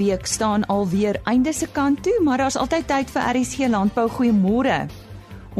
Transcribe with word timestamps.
week 0.00 0.26
staan 0.26 0.64
alweer 0.66 1.20
einde 1.28 1.52
se 1.52 1.66
kant 1.68 2.02
toe, 2.02 2.16
maar 2.24 2.40
daar's 2.40 2.56
altyd 2.56 2.86
tyd 2.88 3.10
vir 3.12 3.26
RSG 3.34 3.68
Landbou. 3.68 4.08
Goeiemôre. 4.08 4.86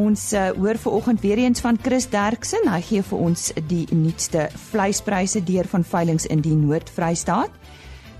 Ons 0.00 0.30
uh, 0.32 0.50
hoor 0.56 0.78
vanoggend 0.78 1.20
weer 1.20 1.38
eens 1.42 1.60
van 1.60 1.78
Chris 1.82 2.08
Derksen. 2.08 2.68
Hy 2.70 2.80
gee 2.80 3.02
vir 3.04 3.18
ons 3.18 3.50
die 3.68 3.84
nuutste 3.92 4.48
vleispryse 4.70 5.42
deur 5.44 5.68
van 5.68 5.84
veilinge 5.84 6.30
in 6.32 6.40
die 6.44 6.54
Noord-Vrystaat. 6.56 7.52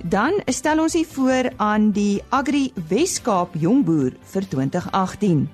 Dan 0.05 0.41
stel 0.49 0.81
ons 0.85 0.97
hier 0.97 1.09
voor 1.09 1.51
aan 1.57 1.91
die 1.97 2.21
Agri 2.29 2.71
Weskaap 2.89 3.57
Jongboer 3.61 4.17
vir 4.33 4.49
2018. 4.49 5.49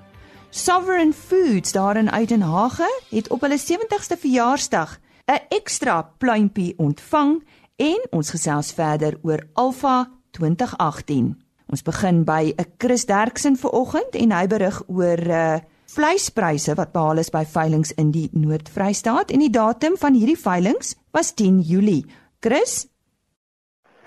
Sovereign 0.51 1.13
Foods 1.13 1.73
daar 1.77 1.97
in 1.97 2.11
Uitenhage 2.11 2.89
het 3.11 3.29
op 3.29 3.47
hulle 3.47 3.59
70ste 3.59 4.19
verjaarsdag 4.19 4.99
'n 5.27 5.41
ekstra 5.49 6.03
pluimpie 6.19 6.75
ontvang 6.77 7.43
en 7.77 8.01
ons 8.11 8.31
gesels 8.31 8.73
verder 8.73 9.19
oor 9.23 9.43
Alpha 9.53 10.16
2018. 10.37 11.33
Ons 11.73 11.83
begin 11.83 12.25
by 12.25 12.53
'n 12.57 12.73
Chris 12.79 13.07
Derksen 13.07 13.57
vanoggend 13.57 14.15
en 14.15 14.33
hy 14.33 14.47
berig 14.47 14.83
oor 14.87 15.23
uh 15.27 15.59
vleispryse 15.87 16.75
wat 16.75 16.93
behaal 16.93 17.23
is 17.23 17.31
by 17.31 17.45
veilinge 17.47 17.95
in 17.97 18.11
die 18.11 18.29
Noord-Vrystaat 18.33 19.31
en 19.31 19.43
die 19.45 19.53
datum 19.55 19.97
van 19.97 20.15
hierdie 20.19 20.39
veilinge 20.39 20.95
was 21.15 21.33
10 21.39 21.61
Julie. 21.61 22.05
Chris, 22.43 22.89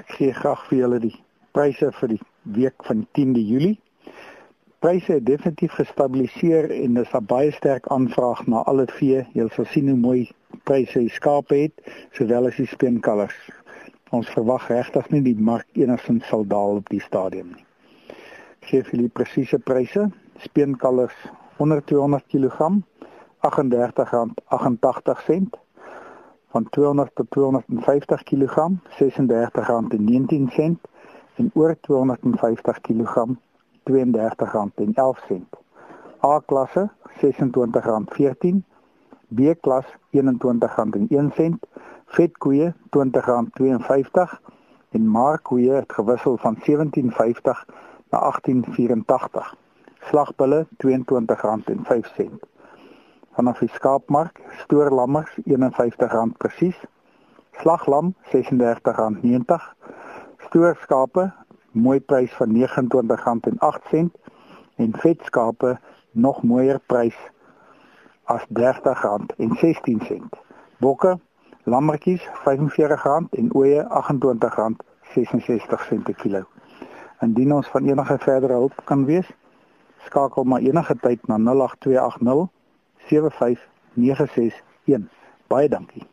ek 0.04 0.12
gee 0.18 0.34
graag 0.34 0.66
vir 0.68 0.78
julle 0.80 1.00
die 1.00 1.16
pryse 1.56 1.92
vir 2.00 2.14
die 2.14 2.22
week 2.60 2.84
van 2.88 3.06
10de 3.18 3.44
Julie. 3.52 3.78
Pryse 4.80 5.18
het 5.18 5.26
definitief 5.28 5.74
gestabiliseer 5.76 6.70
en 6.72 6.94
dis 7.00 7.14
'n 7.14 7.26
baie 7.26 7.52
sterk 7.52 7.88
aanvraag 7.88 8.48
na 8.48 8.64
alle 8.64 8.88
vee. 9.00 9.26
Jy 9.34 9.48
sal 9.56 9.66
sien 9.66 9.90
hoe 9.90 9.98
mooi 9.98 10.32
pryse 10.64 11.00
die 11.00 11.10
skape 11.10 11.56
het, 11.56 11.76
sowel 12.12 12.48
as 12.48 12.56
die 12.56 12.68
speenkalvers. 12.68 13.36
Ons 14.10 14.26
verwag 14.34 14.64
regtig 14.72 15.06
nie 15.14 15.20
die 15.22 15.36
mark 15.38 15.68
enigsins 15.78 16.26
sal 16.32 16.42
daal 16.50 16.80
op 16.80 16.88
die 16.90 17.02
stadium 17.04 17.52
nie. 17.54 17.66
Gee 18.66 18.82
vir 18.88 18.98
die 19.04 19.12
presiese 19.20 19.60
pryse. 19.62 20.08
Speenkalvers 20.42 21.14
onder 21.62 21.84
200 21.92 22.26
kg 22.32 22.58
R38.88 23.46 25.54
van 26.56 26.64
200 26.70 27.14
tot 27.20 27.30
250 27.36 28.24
kg 28.32 28.56
R36.19 28.98 30.80
en 31.38 31.52
oor 31.54 31.76
250 31.88 32.82
kg 32.82 33.14
R32.11 33.90 35.46
A 36.26 36.42
klasse 36.50 36.84
R26.14 37.22 38.66
B 39.30 39.54
klas 39.62 39.86
R21.01 40.18 41.62
vetkoeie 42.16 42.74
R20.52 42.90 44.38
en 44.98 45.08
markkoeie 45.08 45.72
het 45.72 45.94
gewissel 45.94 46.38
van 46.38 46.58
17.50 46.70 47.66
na 48.10 48.20
18.84 48.50 49.52
slagbulle 50.10 50.66
R22.05 50.86 52.40
vanaf 53.40 53.60
die 53.64 53.70
skaapmark 53.72 54.42
stoorlammers 54.64 55.32
R51 55.48 56.34
presies. 56.38 56.80
Slaglam 57.62 58.14
R36.90 58.32 59.68
stoorskape 60.48 61.30
mooi 61.72 62.00
prys 62.00 62.34
van 62.40 62.56
R29.08 62.56 64.10
en 64.76 64.92
vetskape 65.04 65.80
nog 66.12 66.44
mooier 66.44 66.80
prys 66.86 67.18
as 68.24 68.44
R30.16 68.50 70.28
bokke 70.80 71.20
lammetjies 71.64 72.22
R45 72.22 73.06
en 73.40 73.56
ooe 73.56 73.84
R28.66 73.84 76.04
per 76.04 76.16
kilo. 76.16 76.44
Indien 77.22 77.54
ons 77.54 77.68
van 77.68 77.86
enige 77.86 78.18
verdere 78.24 78.54
hulp 78.54 78.82
kan 78.86 79.06
wees, 79.06 79.28
skakel 80.06 80.44
maar 80.44 80.62
enige 80.64 80.96
tyd 81.02 81.28
na 81.28 81.38
08280 81.38 82.48
75961. 83.10 85.10
Baie 85.50 85.70
dankie. 85.70 86.04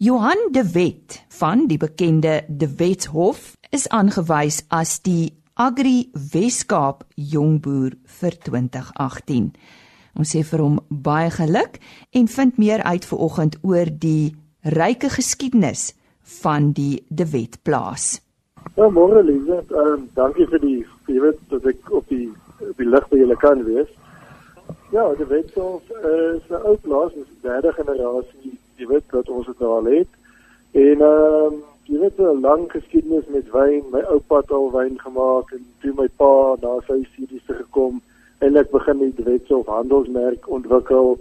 Johan 0.05 0.49
de 0.51 0.71
Wet 0.71 1.25
van 1.27 1.67
die 1.67 1.77
bekende 1.77 2.43
De 2.47 2.75
Wetshof 2.75 3.57
is 3.69 3.87
aangewys 3.89 4.59
as 4.67 4.99
die 5.01 5.33
Agri 5.53 6.11
Weskaap 6.31 6.99
Jongboer 7.15 7.95
vir 8.19 8.35
2018. 8.43 9.47
Ons 10.19 10.33
sê 10.35 10.43
vir 10.45 10.61
hom 10.61 10.75
baie 11.07 11.31
geluk 11.33 11.79
en 12.19 12.29
vind 12.35 12.59
meer 12.61 12.83
uit 12.83 13.07
vanoggend 13.09 13.57
oor 13.63 13.89
die 14.03 14.35
ryke 14.77 15.09
geskiedenis 15.09 15.87
van 16.41 16.69
die 16.77 17.01
De 17.09 17.25
Wet 17.31 17.57
plaas. 17.63 18.19
Ja, 18.75 18.91
môre 18.99 19.23
Lize, 19.25 19.63
um, 19.73 20.03
dankie 20.19 20.45
vir 20.51 20.61
die 20.67 20.81
jy 21.07 21.23
weet 21.23 21.41
dat 21.55 21.65
ek 21.71 21.89
op 21.89 22.05
die 22.13 22.27
op 22.59 22.77
die 22.77 22.91
lig 22.91 23.09
by 23.09 23.23
julle 23.23 23.39
kan 23.41 23.65
wees. 23.65 23.89
Ja, 24.93 25.07
De 25.17 25.25
Wetshof 25.33 25.81
is 25.89 26.45
'n 26.51 26.61
ou 26.61 26.77
plaas, 26.85 27.17
dis 27.17 27.31
die 27.31 27.49
derde 27.49 27.73
generasie 27.73 28.53
jy 28.75 28.87
weet 28.87 29.07
dat 29.11 29.29
ons 29.29 29.45
dit 29.45 29.61
al 29.61 29.85
het. 29.85 30.11
En 30.71 31.01
ehm 31.01 31.53
um, 31.53 31.63
jy 31.85 31.99
weet 31.99 32.17
'n 32.19 32.41
lang 32.41 32.71
geskiedenis 32.71 33.27
met 33.27 33.51
wyn. 33.51 33.83
My 33.91 34.01
oupa 34.01 34.37
het 34.37 34.51
al 34.51 34.71
wyn 34.71 34.99
gemaak 34.99 35.51
en 35.51 35.65
toe 35.81 35.93
my 35.95 36.07
pa 36.15 36.55
na 36.61 36.79
sy 36.87 37.03
studies 37.11 37.45
gekom 37.45 38.01
en 38.39 38.57
ek 38.57 38.71
begin 38.71 38.97
met 38.97 39.23
wetse 39.23 39.55
of 39.55 39.65
handelsmerk 39.65 40.49
ontwikkel. 40.49 41.17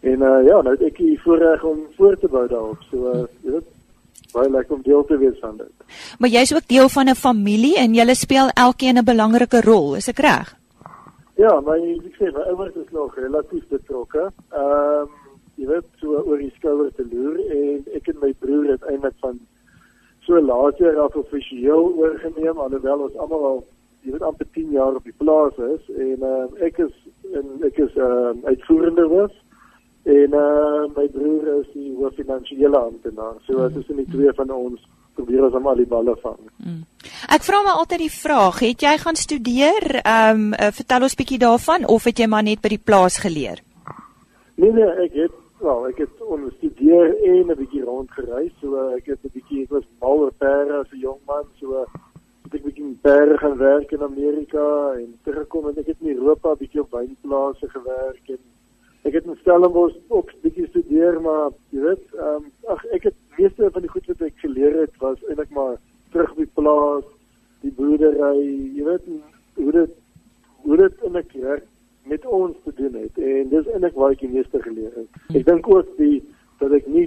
En 0.00 0.20
uh, 0.22 0.46
ja, 0.46 0.60
nou 0.62 0.74
het 0.74 0.82
ek 0.82 0.96
hier 0.96 1.20
voorreg 1.20 1.64
om 1.64 1.78
voor 1.96 2.16
te 2.18 2.28
bou 2.28 2.46
daarop. 2.48 2.82
So 2.90 2.96
uh, 3.12 3.26
jy 3.42 3.50
weet 3.50 3.68
baie 4.32 4.50
lekker 4.50 4.74
om 4.76 4.82
deel 4.82 5.04
te 5.04 5.18
wees 5.18 5.38
van 5.40 5.56
dit. 5.56 5.74
Maar 6.18 6.28
jy's 6.28 6.54
ook 6.54 6.66
deel 6.66 6.88
van 6.88 7.08
'n 7.08 7.14
familie 7.14 7.76
en 7.78 7.94
julle 7.94 8.14
speel 8.14 8.48
elkeen 8.48 8.98
'n 8.98 9.04
belangrike 9.04 9.60
rol, 9.60 9.96
is 9.96 10.08
ek 10.08 10.18
reg? 10.18 10.56
Ja, 11.36 11.60
my 11.60 11.78
ek 12.06 12.16
sê 12.18 12.32
my 12.34 12.44
ouers 12.50 12.74
is 12.74 12.90
nog 12.90 13.14
relatief 13.14 13.64
betrokke. 13.68 14.30
Ehm 14.50 15.00
um, 15.00 15.08
jy 15.58 15.66
weet 15.66 15.88
so 16.00 16.20
oor 16.22 16.38
die 16.38 16.52
skouer 16.56 16.90
te 16.96 17.06
loer 17.10 17.38
en 17.54 17.82
ek 17.98 18.12
en 18.12 18.20
my 18.22 18.30
broer 18.42 18.70
het 18.74 18.84
eintlik 18.90 19.16
van 19.24 19.40
so 20.26 20.40
later 20.40 21.00
af 21.02 21.16
offisieel 21.18 21.90
oorgeneem 21.98 22.60
alhoewel 22.62 23.08
ons 23.08 23.18
almal 23.24 23.46
al 23.50 23.60
jy 24.06 24.14
weet 24.14 24.26
amper 24.28 24.46
10 24.54 24.70
jaar 24.76 24.98
op 24.98 25.08
die 25.08 25.16
plaas 25.22 25.58
is 25.70 25.90
en 26.06 26.26
uh, 26.30 26.44
ek 26.68 26.78
is 26.86 26.94
en 27.38 27.66
ek 27.66 27.80
is 27.86 27.96
uh, 27.96 28.32
uitvoerende 28.46 29.08
was 29.10 29.34
en 30.08 30.36
uh, 30.38 30.84
my 30.94 31.08
broer 31.16 31.50
is 31.58 31.72
die 31.74 31.90
hoof 31.98 32.14
finansiële 32.20 32.78
amptenaar 32.78 33.34
so 33.48 33.58
mm. 33.58 33.74
tussen 33.74 34.00
die 34.04 34.08
twee 34.14 34.32
van 34.38 34.54
ons 34.54 34.86
probeer 35.18 35.48
ons 35.48 35.56
almal 35.58 35.80
die 35.80 35.88
balle 35.90 36.14
vang. 36.22 36.38
Mm. 36.62 36.82
Ek 37.34 37.42
vra 37.42 37.58
my 37.66 37.72
altyd 37.80 38.04
die 38.04 38.12
vraag, 38.14 38.60
het 38.62 38.84
jy 38.86 38.92
gaan 39.02 39.18
studeer? 39.18 39.86
Ehm 40.04 40.44
um, 40.44 40.44
uh, 40.54 40.70
vertel 40.76 41.08
ons 41.08 41.18
bietjie 41.18 41.40
daarvan 41.42 41.88
of 41.90 42.06
het 42.06 42.22
jy 42.22 42.28
maar 42.30 42.46
net 42.46 42.62
by 42.62 42.70
die 42.76 42.84
plaas 42.90 43.18
geleer? 43.24 43.58
Nee 44.62 44.70
nee, 44.74 44.90
ek 45.04 45.18
het 45.24 45.34
wel, 45.60 45.86
ek 45.88 45.98
het 46.04 46.22
onderstudeer 46.22 47.14
en 47.24 47.50
'n 47.50 47.56
bietjie 47.56 47.82
rondgereis. 47.84 48.52
So 48.60 48.76
ek 48.96 49.06
het 49.06 49.24
'n 49.24 49.30
bietjie 49.32 49.62
ek 49.62 49.70
was 49.70 49.86
mal 50.00 50.18
oor 50.18 50.32
perde 50.32 50.72
as 50.72 50.92
'n 50.92 51.00
jong 51.00 51.20
man, 51.26 51.44
so 51.60 51.84
het 52.44 52.54
ek 52.54 52.62
bietjie 52.62 52.84
in 52.84 52.98
perde 53.02 53.38
gaan 53.38 53.56
werk 53.56 53.92
in 53.92 54.02
Amerika 54.02 54.92
en 54.92 55.18
teruggekom 55.22 55.68
en 55.68 55.78
ek 55.78 55.86
het 55.86 55.96
in 56.00 56.16
Europa 56.16 56.54
bietjie 56.54 56.80
op 56.80 56.90
wynplase 56.90 57.68
gewerk 57.68 58.24
en 58.28 58.38
ek 59.02 59.12
het 59.12 59.24
in 59.24 59.36
Stellenbosch 59.40 59.96
ook 60.08 60.32
bietjie 60.42 60.66
studeer, 60.66 61.20
maar 61.20 61.50
jy 61.70 61.80
weet, 61.80 62.04
ehm 62.14 62.34
um, 62.34 62.44
ag 62.66 62.84
ek 62.84 63.02
het 63.02 63.14
meeste 63.36 63.70
van 63.70 63.82
die 63.82 63.90
goed 63.90 64.06
wat 64.06 64.20
ek 64.20 64.36
geleer 64.36 64.80
het 64.80 64.96
was 64.98 65.24
eintlik 65.28 65.50
maar 65.50 65.76
terug 66.10 66.30
op 66.30 66.36
die 66.36 66.54
plaas, 66.54 67.04
die 67.60 67.72
boerdery, 67.72 68.36
jy 68.76 68.84
weet 68.84 69.04
hoe 69.54 69.72
dit 69.72 69.90
hoe 70.62 70.76
dit 70.76 71.02
in 71.02 71.16
'n 71.16 71.26
kerk 71.26 71.66
met 72.08 72.26
ons 72.26 72.56
te 72.64 72.72
doen 72.74 72.94
het 73.02 73.18
en 73.18 73.48
dis 73.48 73.70
eintlik 73.72 73.94
waar 73.94 74.14
ek 74.16 74.24
die 74.24 74.32
meeste 74.32 74.62
geleer 74.62 74.92
het. 74.96 75.22
Ek 75.36 75.46
dink 75.46 75.68
ook 75.68 75.96
die 76.00 76.22
dat 76.58 76.74
ek 76.74 76.86
nie 76.90 77.06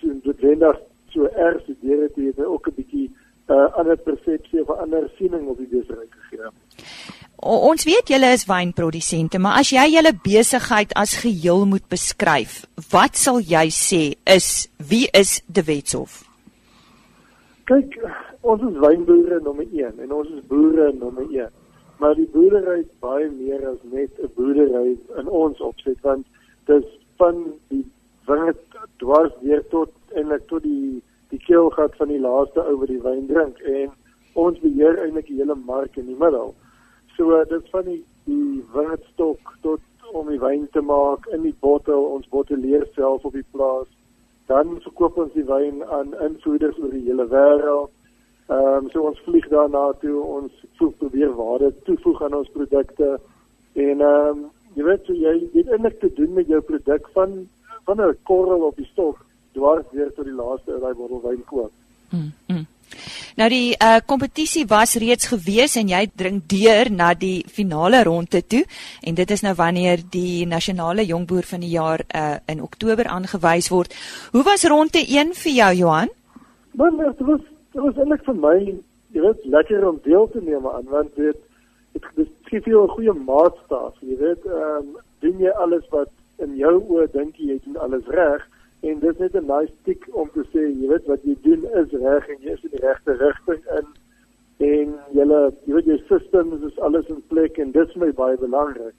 so 0.00 0.14
noodwendig 0.22 0.80
so 1.12 1.28
erg 1.46 1.60
studeer 1.64 2.06
het 2.06 2.16
het 2.16 2.44
ook 2.44 2.68
'n 2.68 2.74
bietjie 2.76 3.08
'n 3.48 3.52
uh, 3.52 3.72
ander 3.78 3.96
persepsie 3.96 4.60
of 4.62 4.68
'n 4.68 4.82
ander 4.84 5.10
siening 5.16 5.48
op 5.48 5.58
die 5.58 5.66
besigheid 5.66 6.12
gegee. 6.18 6.50
O, 7.36 7.56
ons 7.70 7.84
weet 7.84 8.08
julle 8.08 8.32
is 8.32 8.46
wynprodusente, 8.46 9.38
maar 9.38 9.58
as 9.58 9.70
jy 9.70 9.86
julle 9.90 10.12
besigheid 10.22 10.92
as 10.94 11.16
geheel 11.24 11.66
moet 11.66 11.88
beskryf, 11.88 12.66
wat 12.90 13.16
sal 13.16 13.40
jy 13.40 13.66
sê 13.70 14.14
is 14.24 14.68
wie 14.88 15.08
is 15.10 15.42
De 15.46 15.62
Wetshof? 15.62 16.22
Kyk, 17.64 17.98
ons 18.40 18.62
is 18.62 18.78
wynboere 18.78 19.40
nommer 19.42 19.66
1 19.72 19.98
en 19.98 20.12
ons 20.12 20.28
is 20.28 20.46
boere 20.46 20.92
nommer 20.92 21.26
1 21.30 21.50
maar 22.02 22.18
die 22.18 22.28
boerdery 22.34 22.80
is 22.82 22.92
baie 23.04 23.30
meer 23.30 23.64
as 23.70 23.82
net 23.94 24.18
'n 24.18 24.30
boerdery 24.36 24.98
in 25.20 25.28
ons 25.44 25.60
opset 25.70 26.00
want 26.08 26.26
dis 26.70 26.88
van 27.22 27.42
die 27.70 27.84
wingerd 28.26 28.78
dwars 29.02 29.34
deur 29.42 29.62
tot 29.74 29.90
eintlik 30.14 30.46
tot 30.52 30.62
die 30.62 31.02
die 31.32 31.40
keelgat 31.46 31.94
van 32.00 32.10
die 32.12 32.20
laaste 32.20 32.64
ou 32.68 32.74
wat 32.80 32.90
die 32.92 33.02
wyn 33.06 33.26
drink 33.30 33.60
en 33.74 33.94
ons 34.46 34.58
beheer 34.64 34.98
eintlik 35.04 35.30
die 35.30 35.38
hele 35.38 35.56
mark 35.68 35.96
in 35.96 36.06
die 36.10 36.18
middel. 36.24 36.54
So 37.16 37.44
dit 37.54 37.70
van 37.76 37.88
die 37.88 38.02
die 38.26 38.64
wingerdstok 38.74 39.54
tot 39.62 39.80
om 40.12 40.28
die 40.28 40.40
wyn 40.40 40.68
te 40.72 40.82
maak 40.84 41.26
in 41.32 41.42
die 41.46 41.56
bottel, 41.64 42.04
ons 42.16 42.28
botteleer 42.28 42.84
self 42.94 43.24
op 43.24 43.32
die 43.32 43.46
plaas. 43.54 43.88
Dan 44.50 44.76
verkoop 44.84 45.18
ons 45.24 45.32
die 45.34 45.46
wyn 45.48 45.80
aan 45.96 46.12
invoerders 46.26 46.78
oor 46.82 46.92
die 46.92 47.06
hele 47.06 47.26
wêreld. 47.32 47.90
Ehm 48.52 48.84
um, 48.84 48.88
so 48.90 49.06
ons 49.08 49.20
vlieg 49.24 49.46
daarna 49.48 49.84
toe, 50.00 50.16
ons 50.20 50.64
voeg 50.78 50.96
probeer 51.00 51.30
waarde 51.36 51.70
toevoeg 51.86 52.22
aan 52.26 52.34
ons 52.40 52.50
produkte 52.56 53.10
en 53.72 54.00
ehm 54.00 54.28
um, 54.32 54.42
jy 54.76 54.84
weet 54.88 55.06
so 55.06 55.16
jy 55.16 55.34
dit 55.52 55.68
eintlik 55.68 56.00
te 56.00 56.10
doen 56.16 56.32
met 56.38 56.50
jou 56.50 56.60
produk 56.70 57.08
van 57.16 57.36
van 57.86 58.00
'n 58.00 58.16
korrel 58.28 58.66
op 58.68 58.76
die 58.76 58.88
stok 58.92 59.24
dwars 59.52 59.86
deur 59.92 60.12
tot 60.16 60.24
die 60.24 60.38
laaste 60.42 60.72
uit 60.72 60.82
daai 60.82 60.94
bottel 60.94 61.20
wyn 61.22 61.44
koop. 61.44 61.72
Mm, 62.10 62.32
mm. 62.46 62.66
Nou 63.36 63.48
die 63.48 63.72
uh 63.80 64.00
kompetisie 64.06 64.66
was 64.68 64.94
reeds 65.00 65.26
gewees 65.32 65.76
en 65.80 65.88
jy 65.88 66.02
dring 66.14 66.42
deur 66.46 66.90
na 66.90 67.14
die 67.14 67.44
finale 67.48 68.02
ronde 68.04 68.42
toe 68.46 68.64
en 69.00 69.14
dit 69.14 69.30
is 69.30 69.42
nou 69.42 69.54
wanneer 69.54 70.02
die 70.10 70.46
nasionale 70.46 71.06
jongboer 71.06 71.48
van 71.54 71.60
die 71.60 71.72
jaar 71.72 72.04
uh 72.14 72.36
in 72.46 72.62
Oktober 72.62 73.06
aangewys 73.06 73.68
word. 73.68 73.94
Hoe 74.32 74.42
was 74.42 74.64
ronde 74.64 75.00
1 75.06 75.34
vir 75.34 75.52
jou 75.52 75.72
Johan? 75.74 76.08
Man, 76.72 76.96
dit 76.96 77.26
was 77.26 77.40
dit 77.72 77.82
was 77.82 77.96
eintlik 77.96 78.24
vir 78.24 78.34
my, 78.34 78.56
jy 79.12 79.20
weet, 79.20 79.44
lekker 79.44 79.88
om 79.88 80.00
deel 80.02 80.28
te 80.32 80.40
neem 80.40 80.66
aan 80.68 80.88
want 80.90 81.14
dit 81.16 81.38
dit 81.92 82.04
dit 82.16 82.28
gee 82.48 82.60
vir 82.60 82.72
jou 82.72 82.84
'n 82.84 82.94
goeie 82.96 83.12
maatstaaf, 83.12 83.94
jy 84.00 84.16
weet, 84.16 84.44
ehm 84.46 84.78
um, 84.78 84.96
doen 85.20 85.38
jy 85.38 85.50
alles 85.64 85.88
wat 85.90 86.10
in 86.38 86.56
jou 86.56 86.74
oë 86.80 87.06
dink 87.12 87.36
jy 87.36 87.58
doen 87.64 87.76
alles 87.76 88.06
reg 88.16 88.42
en 88.82 88.98
dit 88.98 89.10
is 89.10 89.18
net 89.18 89.34
'n 89.36 89.46
nice 89.46 89.74
tik 89.84 90.08
om 90.12 90.30
te 90.34 90.44
sê 90.52 90.62
jy 90.80 90.88
weet 90.92 91.06
wat 91.06 91.22
jy 91.24 91.36
doen 91.42 91.64
is 91.80 91.90
reg 91.92 92.28
en 92.28 92.38
jy 92.40 92.52
is 92.52 92.64
in 92.64 92.72
die 92.74 92.86
regte 92.86 93.12
rigting 93.12 93.62
in 93.78 93.86
en 94.70 94.94
julle 95.18 95.40
jy 95.66 95.74
weet 95.74 95.90
jou 95.90 95.98
systems 96.08 96.62
is 96.62 96.78
alles 96.78 97.08
in 97.08 97.22
plek 97.28 97.58
en 97.58 97.70
dit 97.70 97.88
is 97.88 97.96
my 97.96 98.10
baie 98.12 98.36
belangrik. 98.36 98.94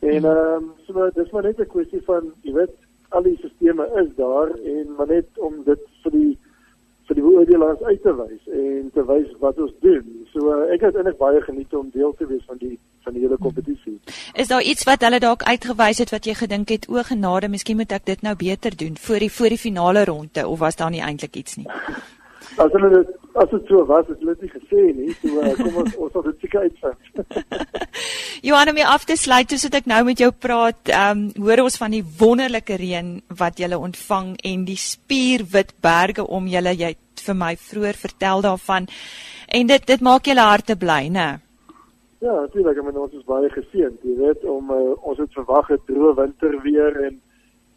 En 0.00 0.24
ehm 0.24 0.56
um, 0.56 0.72
so 0.86 1.10
dis 1.10 1.30
maar 1.30 1.42
net 1.42 1.60
'n 1.60 1.72
kwessie 1.76 2.02
van 2.02 2.32
jy 2.42 2.52
weet 2.52 2.74
al 3.08 3.22
die 3.22 3.38
sisteme 3.40 3.88
is 4.02 4.10
daar 4.16 4.50
en 4.50 4.94
maar 4.96 5.08
net 5.08 5.28
om 5.38 5.62
dit 5.64 5.80
vir 6.02 6.12
die 6.12 6.38
vir 7.08 7.18
die 7.18 7.24
beoordelaars 7.24 7.82
uit 7.82 8.02
te 8.02 8.12
wys 8.16 8.52
en 8.58 8.90
te 8.94 9.04
wys 9.08 9.32
wat 9.42 9.58
ons 9.60 9.72
doen. 9.84 10.04
So 10.32 10.52
uh, 10.52 10.72
ek 10.74 10.86
het 10.86 10.96
eintlik 10.96 11.18
baie 11.20 11.40
geniet 11.44 11.74
om 11.76 11.90
deel 11.92 12.14
te 12.18 12.28
wees 12.30 12.44
van 12.48 12.60
die 12.62 12.78
van 13.04 13.12
die 13.12 13.26
hele 13.26 13.36
kompetisie. 13.36 13.98
Is 14.40 14.48
daar 14.48 14.64
iets 14.64 14.86
wat 14.88 15.04
hulle 15.04 15.20
dalk 15.20 15.44
uitgewys 15.44 16.00
het 16.00 16.14
wat 16.14 16.24
jy 16.24 16.34
gedink 16.38 16.72
het 16.72 16.88
o 16.88 17.02
genade, 17.04 17.50
miskien 17.52 17.76
moet 17.76 17.92
ek 17.92 18.06
dit 18.08 18.24
nou 18.24 18.32
beter 18.40 18.76
doen 18.76 18.96
voor 18.96 19.20
die 19.26 19.32
voor 19.32 19.52
die 19.52 19.60
finale 19.60 20.04
ronde 20.08 20.46
of 20.48 20.58
was 20.64 20.80
daar 20.80 20.92
nie 20.94 21.04
eintlik 21.04 21.36
iets 21.36 21.60
nie? 21.60 21.68
As 22.56 22.72
hulle 22.72 22.90
dit 22.96 23.12
as 23.34 23.50
dit 23.50 23.68
so 23.68 23.84
was, 23.86 24.06
het 24.08 24.20
hulle 24.22 24.36
dit 24.40 24.56
gesê 24.56 24.88
nie. 24.96 25.12
So 25.20 25.42
uh, 25.42 25.52
kom 25.60 25.82
ons 25.84 25.96
ons 25.96 26.16
sal 26.16 26.24
dit 26.30 26.46
seker 26.46 26.68
uitvind. 26.68 27.24
Johan, 28.44 28.68
om 28.68 28.76
af 28.84 29.06
te 29.08 29.14
sluit, 29.16 29.48
soos 29.48 29.72
ek 29.72 29.86
nou 29.88 30.02
met 30.04 30.20
jou 30.20 30.26
praat, 30.28 30.90
ehm 30.92 31.20
um, 31.32 31.44
hoor 31.46 31.62
ons 31.62 31.78
van 31.80 31.94
die 31.94 32.02
wonderlike 32.04 32.76
reën 32.76 33.06
wat 33.38 33.56
jy 33.56 33.70
ontvang 33.72 34.34
en 34.50 34.66
die 34.68 34.76
spierwit 34.76 35.72
berge 35.80 36.26
om 36.28 36.50
julle. 36.52 36.74
Jy 36.76 36.90
het 36.92 37.22
vir 37.24 37.38
my 37.40 37.54
vroeër 37.56 37.96
vertel 38.02 38.44
daarvan. 38.44 38.88
En 39.48 39.70
dit 39.72 39.86
dit 39.86 40.04
maak 40.04 40.28
julle 40.28 40.44
harte 40.44 40.76
bly, 40.76 41.08
né? 41.08 41.40
Ja, 42.20 42.34
natuurlik, 42.42 42.76
ek 42.76 42.84
meen 42.84 43.00
ons 43.06 43.16
is 43.16 43.24
baie 43.24 43.48
geseënd, 43.48 44.04
jy 44.04 44.18
weet, 44.20 44.44
om 44.44 44.68
uh, 44.76 44.92
ons 45.00 45.24
het 45.24 45.32
verwag 45.40 45.72
'n 45.72 45.80
droë 45.88 46.12
winter 46.20 46.60
weer 46.68 47.00
en 47.06 47.16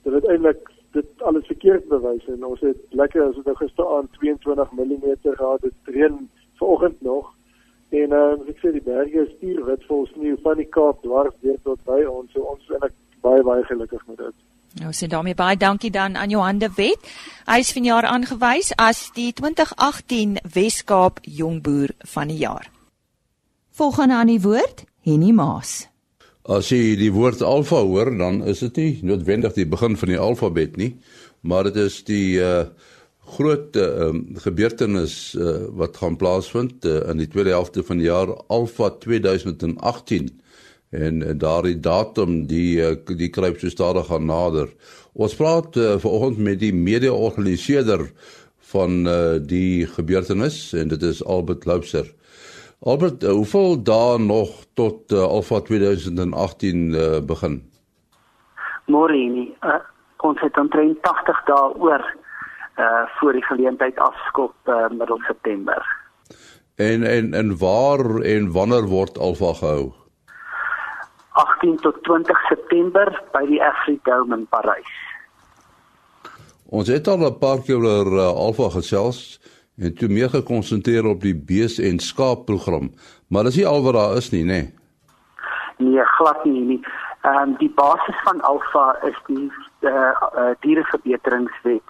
dit 0.04 0.13
het 0.20 0.28
eintlik 0.28 0.68
dit 0.92 1.24
alles 1.24 1.48
verkeerd 1.48 1.88
bewys 1.88 2.28
en 2.28 2.44
ons 2.44 2.60
het 2.60 2.84
lekker 2.92 3.24
as 3.24 3.40
dit 3.40 3.48
nou 3.48 3.56
gister 3.56 3.88
aan 3.96 4.12
22 4.20 4.75
mm 4.75 5.08
gehad 5.24 5.62
dit 5.62 5.96
reën 5.96 6.30
vanoggend 6.60 7.02
nog 7.02 7.37
en 7.89 8.12
uh, 8.12 8.50
ek 8.50 8.60
sê 8.63 8.74
die 8.75 8.84
berge 8.84 9.24
is 9.24 9.31
spierwit 9.38 9.84
vol 9.88 10.06
sneeu 10.12 10.38
van 10.44 10.60
die 10.60 10.68
Kaap 10.68 11.01
dwars 11.04 11.36
deur 11.42 11.60
tot 11.63 11.80
by 11.88 12.04
ons 12.04 12.31
so 12.34 12.44
ons 12.44 12.75
is 12.75 12.95
baie 13.24 13.44
baie 13.44 13.63
gelukkig 13.69 14.04
met 14.07 14.19
dit 14.25 14.36
Nou 14.78 14.92
sê 14.94 15.07
daarmee 15.10 15.36
baie 15.38 15.57
dankie 15.57 15.92
dan 15.92 16.16
aan 16.16 16.30
Johan 16.30 16.60
de 16.62 16.69
Wet. 16.75 17.01
Hy 17.48 17.60
is 17.63 17.72
vanjaar 17.74 18.06
aangewys 18.06 18.74
as 18.78 19.07
die 19.16 19.31
2018 19.34 20.38
Wes-Kaap 20.54 21.24
Jongboer 21.24 21.95
van 22.13 22.28
die 22.30 22.38
jaar. 22.44 22.68
Volgende 23.74 24.19
aan 24.19 24.30
die 24.30 24.42
woord, 24.42 24.84
Henny 25.01 25.31
Maas. 25.31 25.88
As 26.45 26.69
jy 26.69 26.95
die 27.00 27.12
woord 27.12 27.42
alfa 27.42 27.81
hoor, 27.84 28.12
dan 28.18 28.44
is 28.45 28.62
dit 28.68 28.78
nie 28.78 28.92
noodwendig 29.07 29.56
die 29.57 29.66
begin 29.66 29.98
van 29.98 30.13
die 30.13 30.19
alfabet 30.19 30.78
nie, 30.78 30.94
maar 31.42 31.68
dit 31.72 31.81
is 31.88 32.04
die 32.07 32.38
uh 32.44 32.68
groot 33.27 33.75
uh, 33.75 34.09
gebeurtenis 34.44 35.35
uh, 35.35 35.68
wat 35.75 35.97
gaan 36.00 36.15
plaasvind 36.15 36.85
uh, 36.85 37.01
in 37.12 37.21
die 37.21 37.27
tweede 37.27 37.56
helfte 37.56 37.83
van 37.83 38.00
die 38.00 38.07
jaar 38.07 38.31
Alfa 38.47 38.89
2018 39.03 40.29
en 40.95 41.21
uh, 41.21 41.33
daardie 41.35 41.79
datum 41.79 42.45
die 42.47 42.79
uh, 42.79 42.95
die 43.19 43.29
kruip 43.29 43.59
so 43.59 43.69
stadig 43.69 44.07
gaan 44.07 44.27
nader. 44.29 44.71
Ons 45.13 45.35
praat 45.35 45.75
uh, 45.75 45.95
vanoggend 46.00 46.38
met 46.38 46.59
die 46.63 46.74
mede-organiseerder 46.74 48.07
van 48.71 49.07
uh, 49.07 49.39
die 49.41 49.88
gebeurtenis 49.88 50.74
en 50.74 50.94
dit 50.94 51.03
is 51.03 51.24
Albert 51.25 51.65
Loubser. 51.65 52.07
Albert, 52.79 53.24
uh, 53.24 53.31
hoeveel 53.31 53.83
dae 53.83 54.19
nog 54.19 54.53
tot 54.74 55.12
uh, 55.12 55.24
Alpha 55.24 55.59
2018 55.65 56.88
uh, 56.94 57.19
begin? 57.25 57.62
Môre 58.85 59.18
nie. 59.18 59.50
Uh, 59.65 59.81
ons 60.24 60.39
het 60.41 60.57
omtrent 60.57 61.01
80 61.01 61.44
dae 61.50 61.71
oor 61.81 62.06
uh 62.77 63.06
voor 63.19 63.33
die 63.33 63.44
geleentheid 63.44 63.97
afskop 64.00 64.53
uh, 64.65 64.89
middel 64.89 65.19
September. 65.27 65.85
En 66.75 67.03
en 67.03 67.33
en 67.33 67.57
waar 67.57 68.21
en 68.21 68.51
wanneer 68.51 68.85
word 68.85 69.18
Alpha 69.18 69.53
gehou? 69.53 69.94
18 71.31 71.77
tot 71.77 72.03
20 72.03 72.39
September 72.47 73.24
by 73.31 73.45
die 73.45 73.63
Afridome 73.63 74.35
in 74.38 74.47
Parys. 74.50 74.94
Ons 76.69 76.88
het 76.88 77.07
al 77.07 77.18
'n 77.18 77.38
paar 77.39 77.62
keer 77.65 77.81
oor 77.81 78.09
uh, 78.13 78.27
Alpha 78.27 78.69
gesels 78.69 79.39
en 79.77 79.94
toe 79.95 80.09
meer 80.09 80.29
gekonsentreer 80.29 81.06
op 81.06 81.21
die 81.21 81.35
bees 81.35 81.79
en 81.79 82.00
skaap 82.00 82.45
program. 82.45 82.91
Maar 83.27 83.44
dis 83.44 83.56
nie 83.56 83.68
al 83.68 83.83
wat 83.83 83.94
daar 83.94 84.18
is 84.18 84.29
nie, 84.29 84.44
nê? 84.44 84.62
Nee, 84.62 84.74
nee 85.77 86.06
glad 86.18 86.45
nie 86.45 86.62
nie. 86.62 86.81
Ehm 87.21 87.38
um, 87.41 87.56
die 87.57 87.74
basis 87.75 88.18
van 88.24 88.41
Alpha 88.41 88.97
is 89.01 89.18
die 89.25 89.51
eh 89.81 89.89
uh, 89.89 90.12
uh, 90.41 90.53
diereverbeteringswet 90.59 91.85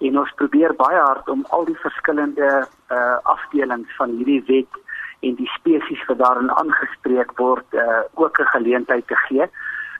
en 0.00 0.18
ons 0.18 0.32
probeer 0.40 0.74
baie 0.76 1.00
hard 1.00 1.28
om 1.28 1.44
al 1.56 1.64
die 1.68 1.78
verskillende 1.82 2.50
uh, 2.90 3.16
afdelings 3.22 3.96
van 3.96 4.14
hierdie 4.16 4.42
wet 4.46 4.78
en 5.20 5.34
die 5.36 5.50
spesies 5.56 6.04
wat 6.08 6.18
daarin 6.22 6.50
aangespreek 6.50 7.34
word 7.38 7.76
uh, 7.76 8.00
ook 8.14 8.40
'n 8.40 8.52
geleentheid 8.56 9.06
te 9.06 9.16
gee. 9.26 9.46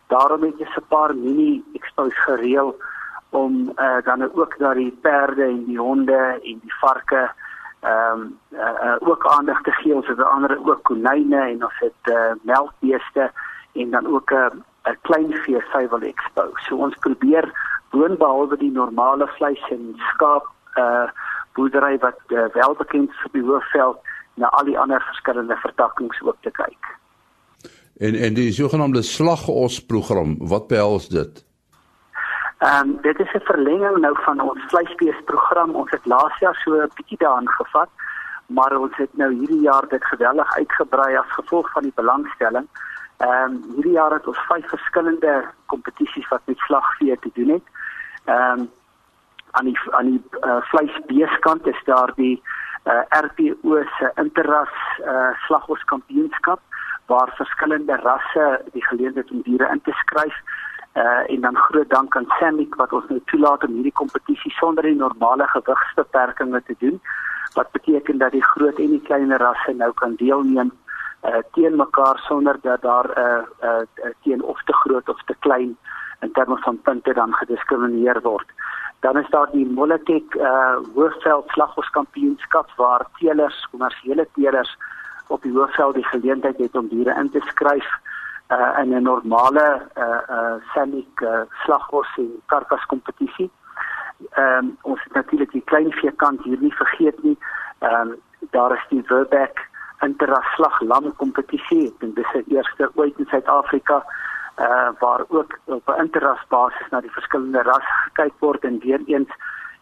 Daarom 0.09 0.43
het 0.43 0.59
jy 0.59 0.67
'n 0.77 0.89
paar 0.89 1.15
mini 1.15 1.63
expos 1.75 2.17
gereël 2.25 2.77
om 3.31 3.73
uh, 3.77 4.03
dan 4.05 4.23
ook 4.35 4.59
daar 4.59 4.75
die 4.75 4.97
perde 5.03 5.45
en 5.45 5.65
die 5.65 5.79
honde 5.79 6.41
en 6.43 6.61
die 6.63 6.75
varke 6.81 7.31
ehm 7.81 8.21
um, 8.21 8.39
uh, 8.53 8.59
uh, 8.85 8.97
ook 8.99 9.27
aandag 9.27 9.63
te 9.63 9.73
gee 9.73 9.95
ons 9.95 10.07
het 10.07 10.21
ander 10.21 10.59
ook 10.69 10.83
konyne 10.83 11.41
en 11.41 11.65
ons 11.65 11.79
het 11.79 12.13
uh, 12.13 12.33
melkbeeste 12.43 13.31
en 13.73 13.91
dan 13.91 14.07
ook 14.07 14.31
'n 14.31 14.65
uh, 14.87 14.93
klein 15.01 15.33
vee 15.33 15.63
suiwel 15.73 16.01
expo. 16.01 16.51
So 16.55 16.77
ons 16.77 16.97
probeer 16.97 17.53
boonbehalwe 17.91 18.57
die 18.57 18.71
normale 18.71 19.27
vleis 19.37 19.63
en 19.71 19.95
skaap 20.13 20.47
uh 20.77 21.09
boerdery 21.55 21.99
wat 21.99 22.21
uh, 22.29 22.47
wel 22.55 22.75
bekend 22.79 23.11
is 23.11 23.25
op 23.27 23.33
die 23.33 23.43
hoofveld 23.43 23.99
na 24.35 24.47
al 24.47 24.65
die 24.65 24.79
ander 24.79 25.03
verskillende 25.03 25.57
vertakkings 25.57 26.23
ook 26.23 26.37
te 26.41 26.51
kyk. 26.51 26.91
En 27.99 28.15
en 28.15 28.35
die 28.35 28.53
sogenaamde 28.53 29.03
slagos 29.03 29.81
program, 29.87 30.37
wat 30.39 30.69
behels 30.69 31.09
dit? 31.09 31.45
Ehm 32.61 32.89
um, 32.89 32.99
dit 33.03 33.19
is 33.21 33.33
'n 33.33 33.49
verlenging 33.53 33.97
nou 33.97 34.15
van 34.23 34.41
ons 34.41 34.63
vleisbeesprogram. 34.69 35.75
Ons 35.75 35.91
het 35.91 36.07
laas 36.07 36.39
jaar 36.39 36.55
so 36.65 36.71
'n 36.75 36.91
bietjie 36.95 37.19
daaraan 37.19 37.49
gevat, 37.49 37.89
maar 38.47 38.77
ons 38.77 38.97
het 38.97 39.13
nou 39.17 39.35
hierdie 39.35 39.61
jaar 39.61 39.89
dit 39.89 40.05
geweldig 40.05 40.57
uitgebrei 40.57 41.17
as 41.17 41.31
gevolg 41.39 41.71
van 41.73 41.83
die 41.83 41.93
belangstelling. 41.95 42.67
Ehm 43.17 43.51
um, 43.51 43.63
hierdie 43.75 43.99
jaar 44.01 44.13
het 44.13 44.27
ons 44.27 44.47
vyf 44.49 44.69
verskillende 44.69 45.45
kompetisies 45.67 46.29
wat 46.29 46.41
met 46.45 46.59
slagvee 46.59 47.19
te 47.19 47.31
doen 47.35 47.49
het. 47.49 47.67
Ehm 48.25 48.61
um, 48.61 48.71
aan 49.51 49.65
die 49.65 49.79
aan 49.91 50.07
die 50.07 50.23
uh, 50.41 50.57
vleisbeeskant 50.61 51.67
is 51.67 51.81
daar 51.85 52.13
die 52.15 52.43
uh, 52.85 52.93
eh, 52.93 53.23
RPO 53.25 53.83
se 53.99 54.13
interras 54.15 54.75
uh, 55.05 55.31
slaghoorskampioenskap 55.47 56.61
waar 57.07 57.33
verskillende 57.35 57.97
rasse 57.97 58.63
die 58.73 58.85
geleentheid 58.87 59.31
om 59.31 59.43
diere 59.43 59.69
in 59.73 59.81
te 59.83 59.93
skryf. 59.93 60.37
Uh 60.95 61.33
en 61.33 61.41
dan 61.41 61.57
groot 61.57 61.91
dank 61.91 62.17
aan 62.17 62.33
Samik 62.39 62.75
wat 62.75 62.93
ons 62.93 63.09
nou 63.09 63.21
toelaat 63.25 63.65
om 63.65 63.75
hierdie 63.75 63.99
kompetisie 64.03 64.51
sonder 64.51 64.83
die 64.83 64.97
normale 64.97 65.47
gewigsbeperkings 65.47 66.65
te 66.67 66.75
doen 66.79 67.01
wat 67.55 67.71
beteken 67.71 68.19
dat 68.19 68.33
die 68.33 68.45
groot 68.45 68.79
en 68.79 68.91
die 68.97 69.03
klein 69.03 69.37
rasse 69.37 69.73
nou 69.73 69.93
kan 69.93 70.15
deelneem 70.15 70.73
uh 71.23 71.43
teen 71.53 71.77
mekaar 71.77 72.19
sonder 72.27 72.59
dat 72.63 72.83
daar 72.83 73.07
'n 73.07 73.21
uh, 73.21 73.71
uh, 73.71 73.83
uh 74.05 74.13
teen 74.23 74.43
of 74.43 74.63
te 74.63 74.73
groot 74.73 75.09
of 75.09 75.23
te 75.27 75.37
klein 75.39 75.77
in 76.21 76.33
terme 76.33 76.57
van 76.57 76.81
punte 76.83 77.13
dan 77.13 77.35
gediskrimineer 77.35 78.21
word. 78.23 78.49
Dan 79.01 79.19
is 79.19 79.31
daar 79.31 79.51
die 79.53 79.67
Molotek 79.67 80.35
uh 80.35 80.77
hoofveld 80.95 81.49
slaghoorskampioenskap 81.49 82.69
waar 82.77 83.07
teelers, 83.19 83.67
kommersiële 83.71 84.29
teelers 84.35 84.77
op 85.27 85.43
die 85.43 85.53
hoofveld 85.53 85.95
die 85.95 86.05
geleentheid 86.05 86.59
het 86.59 86.77
om 86.77 86.89
diere 86.89 87.15
in 87.21 87.31
te 87.31 87.41
skryf 87.47 87.89
uh, 88.49 88.79
in 88.83 88.95
'n 88.95 89.03
normale 89.03 89.87
uh 89.97 90.21
uh 90.37 90.55
semiek 90.75 91.21
uh, 91.21 91.41
slagos 91.65 92.09
en 92.17 92.43
karkas 92.47 92.87
kompetisie. 92.87 93.51
Ehm 94.31 94.65
um, 94.65 94.77
ons 94.83 95.03
het 95.05 95.13
natuurlik 95.13 95.51
die 95.53 95.65
klein 95.65 95.93
veekant 95.93 96.43
hier 96.43 96.59
nie 96.61 96.75
vergeet 96.75 97.23
nie. 97.23 97.39
Ehm 97.79 98.09
um, 98.09 98.17
daar 98.51 98.73
is 98.73 98.87
die 98.89 99.03
Verbeck 99.03 99.69
interslag 100.01 100.81
lam 100.81 101.17
kompetisie. 101.17 101.95
Dink 101.99 102.15
dis 102.17 102.33
die 102.33 102.57
eerste 102.57 102.91
ooit 102.95 103.19
in 103.19 103.27
Suid-Afrika 103.27 104.05
uh 104.61 104.91
waar 104.99 105.25
ook 105.29 105.59
op 105.65 105.89
'n 105.89 106.01
interras 106.01 106.45
basis 106.49 106.89
na 106.91 107.01
die 107.01 107.17
verskillende 107.19 107.63
rasse 107.63 107.95
gekyk 108.05 108.35
word 108.39 108.65
en 108.65 108.79
weer 108.79 109.03
eens 109.07 109.33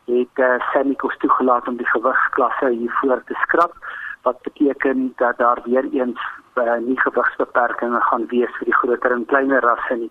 het 0.04 0.34
uh, 0.34 0.54
Semikos 0.72 1.16
toegelaat 1.16 1.68
om 1.68 1.76
die 1.76 1.88
gewigsklasse 1.88 2.68
hiervoor 2.68 3.22
te 3.24 3.34
skrap 3.34 3.74
wat 4.22 4.42
beteken 4.42 5.12
dat 5.16 5.38
daar 5.38 5.60
weer 5.64 5.86
eens 5.92 6.20
uh, 6.54 6.76
nie 6.80 7.00
gewigsbeperkings 7.00 8.06
gaan 8.10 8.26
wees 8.26 8.52
vir 8.58 8.64
die 8.64 8.78
groter 8.80 9.12
en 9.12 9.26
kleiner 9.26 9.60
rasse 9.60 9.94
nie. 9.94 10.10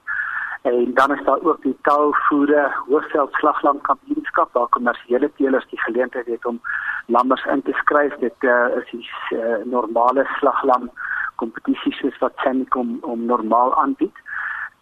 En 0.62 0.94
dan 0.94 1.14
is 1.16 1.24
daar 1.26 1.42
ook 1.42 1.62
die 1.64 1.78
taalvoere 1.82 2.72
hoofveld 2.88 3.34
slaglam 3.34 3.82
kampioenskap 3.82 4.54
waar 4.54 4.68
kommersiële 4.68 5.32
teelers 5.36 5.68
die 5.70 5.82
geleentheid 5.82 6.26
het 6.26 6.46
om 6.46 6.62
lammers 7.06 7.46
in 7.46 7.62
te 7.62 7.74
skryf. 7.74 8.16
Dit 8.20 8.36
uh, 8.40 8.68
is 8.80 8.90
die 8.92 9.10
uh, 9.38 9.60
normale 9.66 10.26
slaglam 10.40 10.90
kompetisie 11.36 11.94
soos 11.94 12.18
wat 12.20 12.34
Semicom 12.44 12.98
om 13.02 13.26
normaal 13.26 13.76
aanbied. 13.82 14.16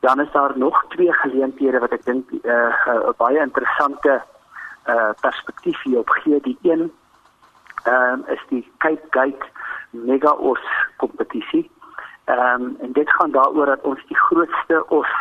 Dan 0.06 0.20
is 0.20 0.32
daar 0.32 0.58
nog 0.58 0.86
twee 0.88 1.14
geleenthede 1.14 1.80
wat 1.80 1.92
ek 1.92 2.06
dink 2.06 2.32
'n 2.32 2.40
uh, 2.44 2.86
uh, 2.88 3.10
baie 3.18 3.40
interessante 3.40 4.22
uh, 4.90 5.10
perspektief 5.20 5.82
hier 5.82 6.00
op 6.00 6.10
gee. 6.10 6.40
Die 6.42 6.58
een 6.62 6.92
ehm 7.84 8.14
um, 8.14 8.24
is 8.28 8.44
die 8.50 8.72
Cape 8.78 9.08
Gate 9.10 9.46
Mega 9.90 10.32
Os 10.32 10.66
kompetisie. 10.98 11.72
Ehm 12.26 12.62
um, 12.62 12.78
en 12.82 12.92
dit 12.92 13.10
gaan 13.10 13.32
daaroor 13.32 13.66
dat 13.66 13.82
ons 13.82 14.06
die 14.08 14.18
grootste 14.18 14.86
os 14.90 15.12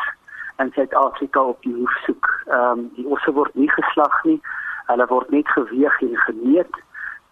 in 0.56 0.70
Suid-Afrika 0.72 1.40
op 1.40 1.62
die 1.62 1.74
hoef 1.74 1.96
soek. 2.04 2.26
Ehm 2.46 2.78
um, 2.78 2.90
die 2.94 3.06
osse 3.06 3.32
word 3.32 3.54
nie 3.54 3.70
geslag 3.70 4.24
nie. 4.24 4.40
Hulle 4.86 5.06
word 5.06 5.30
net 5.30 5.48
geweeg 5.48 6.00
en 6.00 6.16
gemeet. 6.16 6.74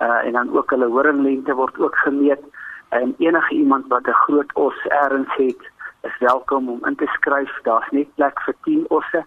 Uh 0.00 0.24
en 0.26 0.32
dan 0.32 0.56
ook 0.56 0.70
hulle 0.70 0.88
horinglengte 0.88 1.54
word 1.54 1.78
ook 1.78 1.96
gemeet. 1.96 2.42
En 2.88 3.14
enige 3.18 3.54
iemand 3.54 3.86
wat 3.88 4.06
'n 4.06 4.20
groot 4.24 4.52
os 4.54 4.86
erns 4.86 5.34
het, 5.36 5.71
is 6.02 6.18
welkom 6.18 6.68
om 6.68 6.84
in 6.86 6.96
te 6.96 7.06
skryf. 7.06 7.58
Daar's 7.62 7.90
net 7.90 8.14
plek 8.14 8.40
vir 8.46 8.54
10 8.62 8.84
osse 8.88 9.24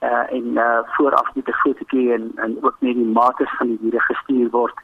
uh, 0.00 0.32
en 0.32 0.46
uh, 0.56 0.78
vooraf 0.96 1.34
met 1.34 1.48
'n 1.48 1.60
fotootjie 1.62 2.12
en 2.12 2.32
en 2.34 2.56
ook 2.60 2.76
net 2.78 2.94
die 2.94 3.12
mate 3.18 3.46
van 3.58 3.66
die 3.66 3.78
diere 3.80 4.00
gestuur 4.00 4.50
word 4.50 4.78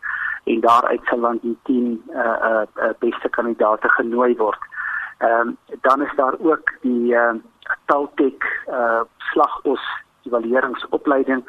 en 0.44 0.60
daaruit 0.60 1.04
sal 1.04 1.20
dan 1.20 1.38
die 1.42 1.58
10 1.62 2.02
uh, 2.08 2.18
uh, 2.18 2.62
uh, 2.76 2.90
beste 2.98 3.28
kandidaate 3.28 3.88
genooi 3.88 4.36
word. 4.36 4.58
Ehm 5.18 5.48
um, 5.48 5.56
dan 5.80 6.02
is 6.02 6.14
daar 6.16 6.34
ook 6.38 6.72
die 6.80 7.14
uh, 7.14 7.34
Taltek 7.84 8.64
uh, 8.68 9.00
slagos 9.18 9.84
evalueringsopleiding. 10.22 11.44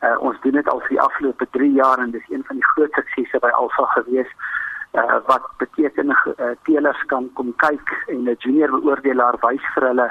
Uh, 0.00 0.16
ons 0.20 0.40
doen 0.40 0.52
dit 0.52 0.68
al 0.68 0.80
vir 0.80 0.88
die 0.88 1.00
afgelope 1.00 1.46
3 1.50 1.72
jaar 1.72 1.98
en 1.98 2.10
dis 2.10 2.28
een 2.28 2.44
van 2.46 2.56
die 2.56 2.68
groot 2.74 2.92
suksesse 2.92 3.38
by 3.38 3.48
Alfa 3.48 3.86
gewees. 3.86 4.28
Uh, 4.94 5.18
wat 5.26 5.42
beteken 5.58 6.10
uh, 6.10 6.50
teelers 6.62 7.02
kan 7.10 7.30
kom 7.34 7.48
kyk 7.56 7.88
en 8.06 8.28
'n 8.30 8.36
junior 8.38 8.70
beoordelaar 8.70 9.36
wys 9.42 9.64
vir 9.74 9.86
hulle 9.90 10.08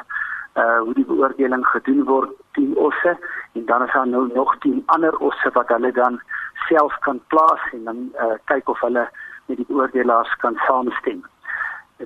uh 0.61 0.79
hoe 0.79 0.93
die 0.93 1.05
beoordeling 1.05 1.63
gedoen 1.67 2.03
word 2.03 2.31
10 2.57 2.75
osse 2.77 3.17
en 3.53 3.65
dan 3.65 3.83
is 3.85 3.93
daar 3.93 4.07
nou 4.07 4.27
nog 4.33 4.57
10 4.59 4.83
ander 4.85 5.15
osse 5.17 5.49
wat 5.53 5.67
hulle 5.67 5.91
dan 5.91 6.19
self 6.67 6.97
kan 6.99 7.21
plaas 7.27 7.63
en 7.71 7.83
dan 7.83 7.99
uh 8.25 8.35
kyk 8.51 8.69
of 8.69 8.79
hulle 8.79 9.07
met 9.45 9.57
die 9.57 9.65
beoordelaars 9.69 10.35
kan 10.43 10.59
saamstem. 10.67 11.23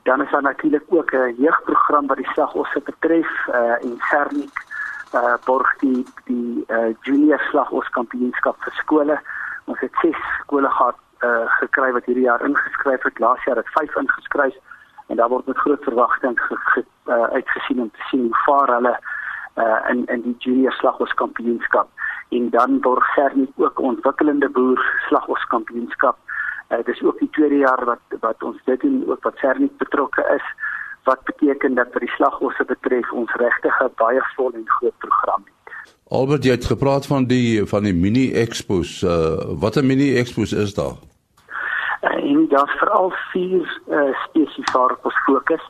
Dan 0.04 0.22
is 0.22 0.32
daar 0.32 0.42
natuurlik 0.42 0.86
ook 0.88 1.12
'n 1.12 1.36
jeugprogram 1.38 2.08
wat 2.08 2.18
die 2.18 2.32
slagosse 2.34 2.80
betref 2.80 3.48
uh 3.48 3.84
en 3.86 3.98
Cernik 4.10 4.56
uh 5.14 5.36
borg 5.46 5.78
die 5.80 6.06
die 6.26 6.64
uh 6.68 6.94
junior 7.02 7.42
slagos 7.50 7.90
kampioenskap 7.90 8.56
vir 8.64 8.74
skole. 8.74 9.20
Ons 9.66 9.80
het 9.80 9.94
6 10.02 10.18
skole 10.40 10.70
gehad 10.70 10.96
uh 11.24 11.46
gekry 11.60 11.92
wat 11.92 12.06
hierdie 12.06 12.24
jaar 12.24 12.46
ingeskryf 12.46 13.04
het. 13.04 13.20
Laas 13.20 13.44
jaar 13.44 13.56
het 13.56 13.70
5 13.70 13.96
ingeskryf 13.96 14.56
en 15.08 15.16
daar 15.16 15.30
word 15.30 15.46
met 15.46 15.58
groot 15.58 15.84
verwagting 15.84 16.40
ge, 16.40 16.56
ge, 16.56 16.86
uh, 17.06 17.24
uitgesien 17.24 17.82
om 17.82 17.92
te 17.92 18.04
sien 18.10 18.22
hoe 18.22 18.44
vaar 18.46 18.74
hulle 18.76 19.00
uh, 19.56 19.90
in 19.90 20.06
in 20.06 20.22
die 20.22 20.36
junior 20.38 20.72
slagos 20.72 21.14
kampioenskap 21.14 21.90
en 22.30 22.50
dan 22.50 22.82
word 22.82 23.04
Cernie 23.16 23.52
ook 23.56 23.80
ontwikkelende 23.80 24.50
boer 24.50 24.82
slagos 25.08 25.44
kampioenskap. 25.46 26.18
Uh, 26.70 26.78
dit 26.78 26.96
is 26.96 27.04
ook 27.04 27.20
die 27.20 27.30
tweede 27.30 27.58
jaar 27.58 27.86
wat 27.86 28.20
wat 28.20 28.44
ons 28.44 28.64
dit 28.64 28.82
doen 28.82 29.04
ook 29.08 29.24
wat 29.24 29.38
Cernie 29.38 29.72
betrokke 29.78 30.26
is 30.36 30.48
wat 31.04 31.24
beteken 31.24 31.76
dat 31.76 31.92
vir 31.92 32.04
die 32.04 32.16
slagosse 32.16 32.66
betref 32.66 33.12
ons 33.12 33.36
regtig 33.44 33.84
'n 33.84 33.94
baie 33.96 34.24
vol 34.36 34.52
en 34.54 34.68
groot 34.78 34.98
program 34.98 35.44
het. 35.46 35.57
Albert 36.10 36.44
jy 36.44 36.52
het 36.52 36.66
gepraat 36.66 37.06
van 37.06 37.26
die 37.26 37.66
van 37.66 37.84
die 37.84 37.94
mini 37.94 38.34
expos. 38.34 39.02
Uh, 39.04 39.60
wat 39.60 39.76
'n 39.76 39.86
mini 39.86 40.18
expos 40.18 40.54
is 40.54 40.74
daar? 40.74 40.96
en 42.28 42.48
daar's 42.50 42.72
veral 42.72 43.14
vier 43.32 43.82
uh, 43.88 44.14
spesies 44.26 44.72
waarop 44.72 45.06
ons 45.06 45.24
fokus. 45.26 45.64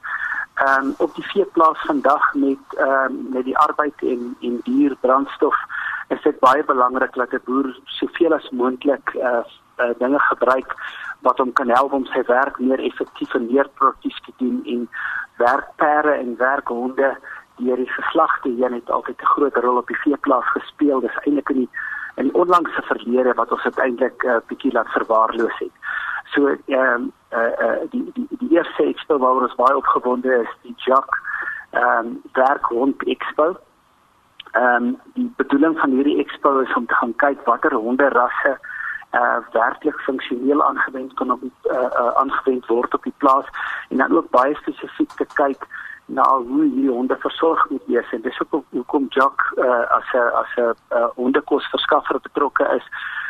Ehm 0.53 0.86
um, 0.86 0.94
op 0.98 1.15
die 1.15 1.25
veeplaas 1.25 1.82
vandag 1.86 2.34
met 2.34 2.77
ehm 2.77 2.89
um, 2.89 3.27
met 3.29 3.44
die 3.44 3.58
arbeid 3.58 4.01
en 4.01 4.36
en 4.41 4.60
dier 4.63 4.96
brandstof 5.01 5.58
is 6.08 6.22
dit 6.22 6.39
baie 6.39 6.63
belangrik 6.63 7.13
dat 7.13 7.34
'n 7.34 7.41
boer 7.46 7.79
soveel 7.86 8.34
as 8.34 8.50
moontlik 8.50 9.13
uh, 9.15 9.44
uh 9.84 9.94
dinge 9.98 10.20
gebruik 10.20 10.75
wat 11.20 11.38
hom 11.38 11.53
kan 11.53 11.70
help 11.70 11.91
om 11.91 12.06
sy 12.06 12.24
werk 12.25 12.60
meer 12.60 12.79
effektief 12.79 13.34
en 13.34 13.51
meer 13.51 13.70
produktief 13.74 14.17
te 14.25 14.34
doen 14.38 14.62
en 14.65 14.89
werkpere 15.38 16.12
en 16.12 16.38
werkhonde 16.38 17.17
deur 17.57 17.75
die 17.75 17.91
geslagte 17.91 18.49
heen 18.49 18.73
het 18.73 18.89
altyd 18.91 19.21
'n 19.21 19.25
groot 19.33 19.55
rol 19.55 19.77
op 19.77 19.87
die 19.87 20.01
veeplaas 20.05 20.47
gespeel. 20.51 20.99
Dis 20.99 21.19
eintlik 21.23 21.49
in 21.49 21.55
die 21.55 21.69
in 22.15 22.23
die 22.23 22.33
onlangse 22.33 22.81
verlede 22.81 23.33
wat 23.33 23.51
ons 23.51 23.63
uiteindelik 23.63 24.23
'n 24.23 24.27
uh, 24.27 24.37
bietjie 24.47 24.71
laat 24.71 24.89
verwaarloos 24.89 25.57
het. 25.57 25.75
So 26.33 26.47
ehm 26.47 26.93
um, 26.93 27.11
eh 27.29 27.39
uh, 27.39 27.67
uh, 27.67 27.89
die 27.89 28.11
die 28.13 28.27
die 28.29 28.49
eerste 28.49 28.83
expo 28.83 29.17
waar 29.17 29.41
ons 29.41 29.55
baie 29.55 29.77
opgewonde 29.77 30.33
is, 30.43 30.51
die 30.61 30.75
Jack 30.77 31.09
ehm 31.71 32.05
um, 32.05 32.21
werkhond 32.33 33.03
expo. 33.03 33.57
Ehm 34.51 34.83
um, 34.83 35.01
die 35.13 35.33
bedoeling 35.35 35.79
van 35.79 35.89
hierdie 35.89 36.19
expo 36.23 36.59
is 36.59 36.73
om 36.73 36.85
te 36.85 36.93
gaan 36.93 37.15
kyk 37.15 37.45
watter 37.45 37.73
honderrasse 37.73 38.59
eh 39.09 39.19
uh, 39.19 39.37
werklik 39.51 39.99
funksioneel 39.99 40.63
aangewend 40.63 41.13
kan 41.13 41.31
op 41.31 41.41
eh 41.43 41.75
uh, 41.75 41.81
uh, 41.81 42.13
aangewend 42.13 42.65
word 42.65 42.93
op 42.93 43.03
die 43.03 43.13
plaas 43.17 43.45
en 43.89 43.97
dan 43.97 44.17
ook 44.17 44.29
baie 44.29 44.55
spesifiek 44.55 45.11
te 45.11 45.25
kyk 45.33 45.67
na 46.07 46.25
hoe 46.37 46.63
hierdie 46.63 46.89
honde 46.89 47.17
versorg 47.19 47.69
moet 47.69 47.85
wees. 47.85 48.11
En 48.11 48.21
dis 48.21 48.41
ook 48.49 48.63
hoekom 48.69 49.05
Jack 49.09 49.51
uh, 49.55 49.83
as 49.97 50.11
'n 50.13 50.31
as 50.41 50.51
'n 50.55 50.75
uh, 50.95 51.07
hondekosverskaffer 51.15 52.19
betrokke 52.21 52.65
is 52.75 52.87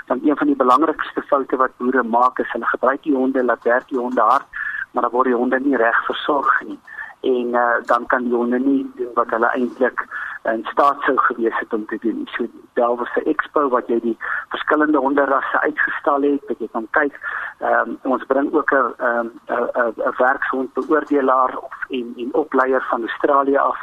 want 0.08 0.26
een 0.26 0.38
van 0.38 0.48
die 0.48 0.56
belangrikste 0.56 1.22
foute 1.22 1.56
wat 1.56 1.78
boere 1.78 2.04
maak 2.04 2.40
is 2.40 2.52
hulle 2.52 2.66
gebruik 2.66 3.04
die 3.04 3.16
honde 3.16 3.44
laat 3.44 3.64
werk 3.64 3.88
die 3.88 4.00
honde 4.00 4.22
hard 4.22 4.46
maar 4.92 5.04
dan 5.04 5.12
word 5.12 5.26
die 5.26 5.36
honde 5.36 5.60
nie 5.60 5.78
reg 5.78 6.06
versorg 6.06 6.62
nie 6.62 6.80
en 7.22 7.48
uh, 7.48 7.76
dan 7.86 8.06
kan 8.06 8.24
die 8.24 8.34
honde 8.34 8.60
nie 8.60 8.92
doen 8.96 9.14
wat 9.14 9.30
hulle 9.30 9.50
eintlik 9.54 10.06
in 10.54 10.66
staat 10.72 11.02
sou 11.02 11.18
gewees 11.18 11.60
het 11.60 11.74
om 11.74 11.86
te 11.86 11.98
doen. 12.02 12.28
So 12.32 12.46
daar 12.74 12.96
was 12.96 13.10
'n 13.16 13.30
expo 13.30 13.70
wat 13.70 13.88
jy 13.88 14.00
die 14.00 14.18
verskillende 14.50 14.98
honderrasse 14.98 15.60
uitgestal 15.60 16.22
het, 16.22 16.42
wat 16.48 16.60
jy 16.60 16.68
kan 16.72 16.88
kyk. 16.92 17.20
Ehm 17.60 17.98
um, 18.04 18.12
ons 18.12 18.26
bring 18.26 18.54
ook 18.54 18.72
'n 18.72 18.94
ehm 18.98 19.28
'n 19.48 19.94
'n 20.08 20.14
werkshond 20.18 20.74
beoordelaar 20.74 21.58
of 21.58 21.76
en 21.90 22.14
en 22.18 22.34
opleier 22.34 22.86
van 22.90 23.02
Australië 23.02 23.58
af 23.58 23.80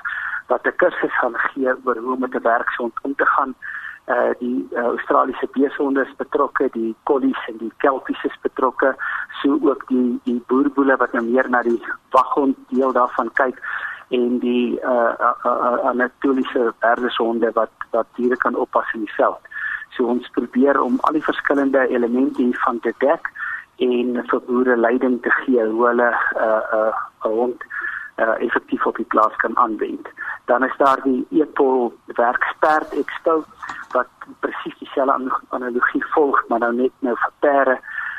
wat 0.47 0.67
'n 0.67 0.77
kursus 0.77 1.19
gaan 1.19 1.37
gee 1.37 1.73
oor 1.85 1.97
hoe 1.97 2.13
om 2.13 2.21
met 2.21 2.35
'n 2.35 2.43
werkshond 2.43 2.93
om 3.03 3.15
te 3.15 3.27
gaan 3.27 3.55
uh 4.07 4.33
die 4.39 4.69
uh, 4.73 4.91
Australiese 4.93 5.49
beeshonde 5.53 6.03
is 6.05 6.17
betrokke, 6.17 6.69
die 6.73 6.95
collies 7.05 7.41
en 7.49 7.57
die 7.59 7.73
kelpies 7.77 8.25
is 8.25 8.37
betrokke, 8.43 8.95
so 9.43 9.59
ook 9.63 9.87
die 9.89 10.21
die 10.25 10.43
boerboele 10.49 10.97
wat 11.01 11.13
nou 11.13 11.25
meer 11.25 11.49
na 11.49 11.63
die 11.63 11.81
waghond 12.13 12.57
deel 12.69 12.93
daarvan 12.93 13.33
kyk 13.41 13.61
en 14.09 14.39
die 14.39 14.77
uh, 14.85 15.15
uh, 15.21 15.33
uh 15.49 15.89
Anatoliese 15.91 16.73
perdeshonde 16.85 17.53
wat 17.57 17.73
wat 17.91 18.07
diere 18.17 18.37
kan 18.37 18.57
oppas 18.57 18.93
in 18.95 19.07
die 19.07 19.17
veld. 19.17 19.41
So 19.97 20.11
ons 20.11 20.29
probeer 20.37 20.81
om 20.81 20.99
al 21.09 21.17
die 21.17 21.25
verskillende 21.25 21.87
elemente 21.89 22.43
hiervan 22.43 22.81
te 22.81 22.93
dek 22.99 23.31
en 23.85 24.21
vir 24.31 24.41
boere 24.47 24.77
leiding 24.77 25.23
te 25.23 25.31
gee 25.41 25.65
hoe 25.65 25.87
hulle 25.89 26.11
'n 26.11 26.45
uh, 26.47 26.63
uh, 26.79 26.93
hond 27.19 27.65
uh, 28.17 28.37
effektief 28.39 28.87
op 28.87 28.97
die 28.97 29.11
plaas 29.15 29.37
kan 29.37 29.57
aanwend. 29.59 30.09
Dan 30.45 30.65
is 30.65 30.77
daar 30.77 31.03
die 31.03 31.27
Epol 31.31 31.95
werksperd 32.07 32.93
expo 32.93 33.45
wat 33.93 34.07
presies 34.41 34.79
dieselfde 34.79 35.33
analogie 35.49 36.05
volg, 36.13 36.45
maar 36.49 36.59
nou 36.59 36.75
net 36.75 36.93
nou 36.99 37.17
vir 37.17 37.33
perde. 37.39 37.79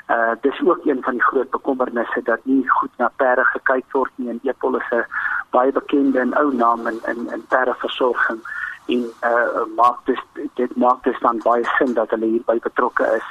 Uh 0.09 0.33
dis 0.41 0.61
ook 0.61 0.85
een 0.85 1.01
van 1.03 1.13
die 1.13 1.23
groot 1.23 1.49
bekommernisse 1.49 2.21
dat 2.23 2.45
nie 2.45 2.69
goed 2.69 2.91
na 2.97 3.11
perde 3.15 3.43
gekyk 3.43 3.85
word 3.91 4.11
nie 4.15 4.29
en 4.29 4.39
Epol 4.43 4.77
is 4.77 4.89
'n 4.91 5.05
baie 5.49 5.71
bekende 5.71 6.19
en 6.19 6.33
ou 6.37 6.53
naam 6.53 6.87
in 6.87 6.99
in, 7.05 7.31
in 7.33 7.45
perdeversorging 7.47 8.39
en 8.85 9.01
uh 9.21 9.65
maak 9.75 10.05
dus 10.05 10.21
dit 10.53 10.75
maak 10.75 11.03
dus 11.03 11.19
dan 11.19 11.41
baie 11.43 11.65
sin 11.77 11.93
dat 11.93 12.09
hulle 12.09 12.25
hierby 12.25 12.59
betrokke 12.59 13.05
is. 13.15 13.27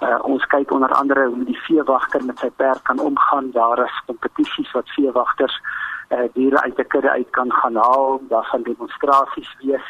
Uh, 0.00 0.18
ons 0.22 0.46
kyk 0.46 0.70
onder 0.70 0.92
andere 0.92 1.26
hoe 1.26 1.44
die 1.44 1.60
veewagter 1.64 2.24
met 2.24 2.38
sy 2.38 2.50
perd 2.56 2.82
kan 2.82 2.98
omgaan. 2.98 3.50
Daar 3.50 3.78
is 3.84 4.02
kompetisies 4.06 4.72
wat 4.76 4.90
veewagters 4.92 5.60
uh, 6.10 6.28
diere 6.32 6.62
uit 6.62 6.78
'n 6.78 6.86
kudde 6.86 7.10
uit 7.10 7.30
kan 7.30 7.52
gaan 7.52 7.76
haal, 7.76 8.20
daar 8.28 8.44
gaan 8.44 8.62
demonstrasies 8.62 9.56
wees 9.60 9.86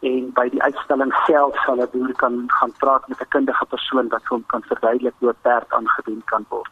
en 0.00 0.30
by 0.32 0.48
die 0.48 0.62
uitstalling 0.62 1.12
self 1.26 1.56
sal 1.64 1.80
'n 1.80 1.90
boer 1.92 2.12
kan 2.16 2.44
gaan 2.46 2.72
praat 2.78 3.08
met 3.08 3.20
'n 3.20 3.28
kundige 3.28 3.66
persoon 3.66 4.08
wat 4.08 4.24
hom 4.24 4.44
kan 4.46 4.62
verduidelik 4.62 5.14
hoe 5.18 5.34
perd 5.42 5.72
aangebied 5.72 6.24
kan 6.24 6.44
word. 6.48 6.70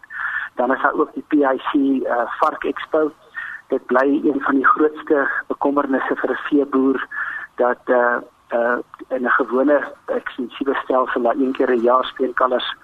Dan 0.55 0.73
is 0.73 0.83
daar 0.83 0.95
ook 0.95 1.12
die 1.14 1.25
PIC 1.28 1.75
uh, 1.75 2.11
eh, 2.11 2.33
Vark 2.40 2.64
Expo. 2.64 3.12
Dit 3.69 3.87
bly 3.87 4.21
een 4.25 4.40
van 4.40 4.55
die 4.55 4.67
grootste 4.67 5.28
bekommernisse 5.47 6.17
vir 6.17 6.31
'n 6.31 6.45
veeboer 6.49 7.07
dat 7.55 7.83
uh, 7.87 8.17
uh, 8.52 8.78
in 9.09 9.25
'n 9.25 9.38
gewone 9.40 9.93
ekstensiewe 10.07 10.75
stelsel 10.75 11.23
waar 11.23 11.37
een 11.37 11.52
keer 11.52 11.71
'n 11.71 11.81
jaar 11.81 12.05
speenkalvers 12.05 12.75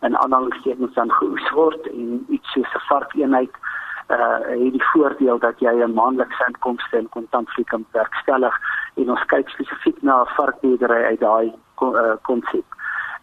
in 0.00 0.16
aanhalingstekens 0.16 0.94
dan 0.94 1.12
geoes 1.12 1.50
word 1.50 1.86
en 1.86 2.26
iets 2.28 2.52
soos 2.52 2.74
'n 2.74 2.86
varkeenheid 2.88 3.54
uh 4.10 4.38
het 4.46 4.72
die 4.72 4.88
voordeel 4.92 5.38
dat 5.38 5.58
jy 5.58 5.72
'n 5.72 5.94
maandelikse 5.94 6.44
inkomste 6.46 6.96
in 6.98 7.08
kontantvloei 7.08 7.66
kan 7.66 7.84
werkstellig 7.92 8.54
en 8.94 9.10
ons 9.10 9.24
kyk 9.26 9.48
spesifiek 9.48 10.02
na 10.02 10.22
'n 10.22 10.32
varkboerdery 10.36 11.02
uit 11.04 11.20
daai 11.20 11.52
konsep. 12.22 12.66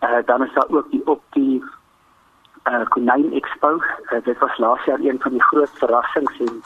Uh, 0.03 0.09
uh 0.09 0.25
dan 0.25 0.43
is 0.43 0.53
daar 0.53 0.69
ook 0.69 0.91
die 0.91 1.07
op 1.07 1.21
die 1.29 1.63
uh 2.69 2.85
Konyn 2.89 3.33
Expo. 3.33 3.81
Uh, 4.11 4.23
dit 4.23 4.37
was 4.37 4.57
laas 4.57 4.83
jaar 4.83 4.99
een 4.99 5.21
van 5.21 5.31
die 5.31 5.43
groot 5.43 5.73
verrassings 5.73 6.39
en 6.39 6.61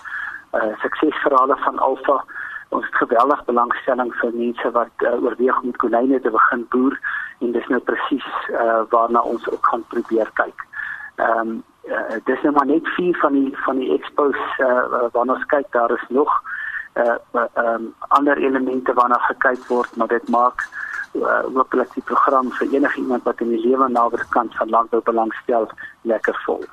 uh 0.51 0.77
suksesverhale 0.79 1.57
van 1.57 1.79
Alfa. 1.79 2.23
Ons 2.69 2.85
het 2.85 2.95
geweldig 2.95 3.45
belangstelling 3.45 4.13
vir 4.15 4.31
mense 4.33 4.71
wat 4.71 4.95
uh, 4.97 5.23
oorweeg 5.23 5.61
om 5.61 5.75
konyne 5.75 6.21
te 6.21 6.29
begin 6.29 6.65
boer 6.69 6.99
en 7.39 7.51
dis 7.51 7.67
nou 7.67 7.79
presies 7.79 8.27
uh 8.49 8.81
waarna 8.89 9.19
ons 9.19 9.49
ook 9.49 9.65
gaan 9.65 9.83
probeer 9.87 10.29
kyk. 10.33 10.65
Ehm 11.15 11.37
um, 11.37 11.63
uh, 11.89 12.17
dis 12.25 12.41
nou 12.43 12.53
maar 12.53 12.65
net 12.65 12.87
vier 12.97 13.17
van 13.21 13.33
die 13.33 13.51
van 13.65 13.77
die 13.77 13.91
expos 13.97 14.37
uh, 14.59 15.09
waarna 15.13 15.33
ons 15.33 15.49
kyk 15.53 15.71
daar 15.71 15.91
is 15.91 16.07
nog 16.09 16.31
uh 16.99 17.15
um, 17.55 17.93
ander 18.17 18.37
elemente 18.37 18.93
waarna 18.93 19.17
gekyk 19.29 19.67
word 19.67 19.95
maar 19.95 20.07
dit 20.07 20.29
maak 20.29 20.67
uh, 21.15 21.43
hopelik 21.55 21.93
die 21.95 22.03
program 22.03 22.51
vir 22.59 22.73
enige 22.75 22.99
iemand 22.99 23.23
wat 23.23 23.41
in 23.41 23.53
die 23.53 23.61
lewe 23.63 23.87
naby 23.89 24.19
kant 24.35 24.55
van 24.59 24.69
landbou 24.69 25.01
belangstel 25.07 25.69
lekker 26.07 26.37
vol. 26.45 26.63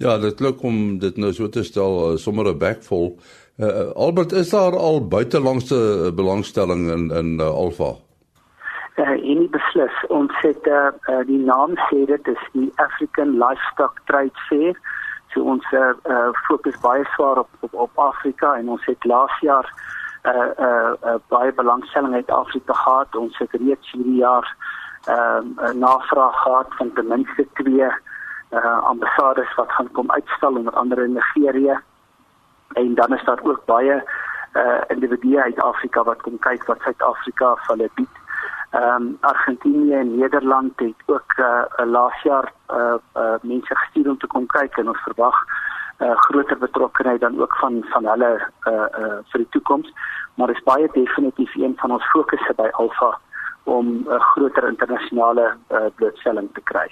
Ja, 0.00 0.16
dit 0.18 0.36
klink 0.40 0.62
om 0.64 0.98
dit 0.98 1.16
nou 1.20 1.32
so 1.36 1.48
te 1.52 1.64
stel 1.64 2.12
uh, 2.12 2.16
sommer 2.16 2.48
'n 2.48 2.58
backvol. 2.58 3.18
Uh, 3.60 3.92
Albert, 3.92 4.32
is 4.32 4.50
daar 4.50 4.76
al 4.76 5.08
buitelangse 5.08 6.12
belangstelling 6.16 6.88
in 6.90 7.10
in 7.10 7.40
uh, 7.40 7.48
Alfa? 7.48 7.96
Uh, 9.00 9.08
en 9.08 9.38
nie 9.42 9.48
beslis. 9.48 9.96
Ons 10.08 10.32
het 10.44 10.66
uh, 10.66 10.88
uh, 11.08 11.20
die 11.26 11.40
naam 11.44 11.76
sê 11.88 12.04
dit 12.08 12.32
is 12.32 12.42
die 12.52 12.68
African 12.84 13.36
Livestock 13.42 14.00
Trade 14.10 14.44
Fair. 14.48 14.76
So 15.32 15.46
ons 15.52 15.66
uh, 15.72 15.92
uh, 16.10 16.28
fokus 16.48 16.76
baie 16.82 17.04
swaar 17.14 17.42
op, 17.44 17.48
op 17.60 17.74
op 17.86 17.98
Afrika 18.10 18.54
en 18.58 18.68
ons 18.68 18.84
het 18.90 19.04
laas 19.04 19.36
jaar 19.46 19.68
uh, 20.24 20.50
uh, 20.58 20.92
uh, 21.06 21.18
baie 21.32 21.52
belangstelling 21.52 22.14
uit 22.14 22.30
Afrika 22.30 22.74
gehad. 22.74 23.16
Ons 23.16 23.38
het 23.38 23.52
reeds 23.52 23.92
hierdie 23.92 24.20
jaar 24.20 24.48
uh, 25.08 25.72
navraag 25.74 26.42
gehad 26.42 26.74
van 26.78 26.92
ten 26.92 27.06
minste 27.06 27.46
twee 27.52 27.86
uh, 28.50 28.78
ambassades 28.82 29.54
wat 29.54 29.72
gaan 29.72 29.92
kom 29.92 30.10
uitstal 30.10 30.56
onder 30.56 30.72
andere 30.72 31.04
in 31.04 31.12
Nigerië. 31.12 31.78
En 32.72 32.94
dan 32.94 33.14
is 33.14 33.24
daar 33.24 33.40
ook 33.42 33.64
baie 33.64 34.02
uh 34.52 34.80
individue 34.88 35.42
uit 35.42 35.62
Afrika 35.62 36.02
wat 36.02 36.22
kom 36.22 36.38
kyk 36.38 36.64
wat 36.66 36.80
Suid-Afrika 36.82 37.52
vir 37.54 37.76
hulle 37.76 37.90
bied 37.94 38.19
Ehm 38.70 39.02
um, 39.02 39.16
Argentinië 39.20 39.94
en 39.94 40.18
Nederland 40.18 40.72
het 40.76 40.94
ook 41.06 41.32
uh, 41.36 41.86
laas 41.86 42.22
jaar 42.22 42.52
uh, 42.70 42.94
uh, 43.16 43.34
mense 43.42 43.76
gestuur 43.76 44.10
om 44.10 44.18
te 44.18 44.26
kom 44.26 44.46
kyk 44.46 44.76
en 44.76 44.88
ons 44.88 45.02
verwag 45.02 45.34
uh, 45.98 46.16
groter 46.16 46.58
betrokkeheid 46.58 47.20
dan 47.20 47.40
ook 47.40 47.56
van 47.56 47.84
van 47.90 48.06
hulle 48.06 48.30
uh, 48.68 48.72
uh, 48.72 49.18
vir 49.30 49.42
die 49.42 49.48
toekoms. 49.50 49.92
Maar 50.34 50.50
is 50.50 50.62
baie 50.62 50.88
definitief 50.92 51.54
een 51.54 51.74
van 51.76 51.90
ons 51.90 52.10
fokusse 52.10 52.54
by 52.56 52.68
Alfa 52.72 53.18
om 53.64 53.86
'n 53.86 54.06
uh, 54.06 54.20
groter 54.20 54.68
internasionale 54.68 55.56
uh, 55.68 55.90
blootstelling 55.94 56.48
te 56.52 56.60
kry. 56.60 56.88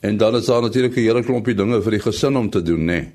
En 0.00 0.16
dan 0.16 0.34
is 0.34 0.46
daar 0.46 0.62
natuurlik 0.62 0.96
'n 0.96 1.08
hele 1.08 1.24
klompie 1.24 1.54
dinge 1.54 1.82
vir 1.82 1.90
die 1.90 2.06
gesin 2.08 2.36
om 2.36 2.50
te 2.50 2.62
doen, 2.62 2.84
né? 2.84 3.00
Nee? 3.00 3.14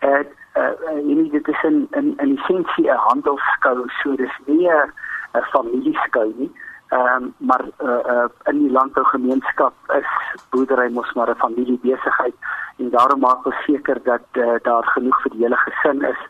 Uh, 0.00 0.24
uh, 0.56 0.72
uh, 1.08 1.32
dit 1.32 1.48
is 1.48 1.62
'n 1.62 1.88
'n 1.90 2.14
'n 2.20 2.36
essensie 2.36 2.90
'n 2.90 3.04
handelskou, 3.08 3.88
so 4.02 4.16
dis 4.16 4.36
nie 4.46 4.68
'n 4.68 4.92
'n 5.34 5.42
familieskou 5.54 6.32
nie. 6.36 6.52
Ehm 6.92 7.22
um, 7.22 7.34
maar 7.38 7.64
uh, 7.82 8.00
uh, 8.14 8.28
in 8.44 8.58
die 8.58 8.70
landbougemeenskap 8.70 9.74
is 9.98 10.10
boerdery 10.50 10.92
mos 10.92 11.12
maar 11.12 11.30
'n 11.30 11.42
familiebesigheid 11.44 12.34
en 12.76 12.90
daarom 12.90 13.20
maak 13.20 13.46
ons 13.46 13.62
seker 13.64 14.02
dat 14.02 14.26
uh, 14.32 14.54
daar 14.62 14.84
genoeg 14.84 15.22
vir 15.22 15.30
die 15.30 15.42
hele 15.42 15.56
gesin 15.56 16.02
is. 16.02 16.20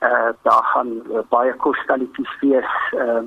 Uh 0.00 0.30
daar 0.42 0.64
gaan 0.64 0.90
uh, 0.92 1.18
baie 1.28 1.54
kosstalliefies 1.54 2.34
wees. 2.40 2.72
Ehm 2.90 3.08
uh, 3.08 3.22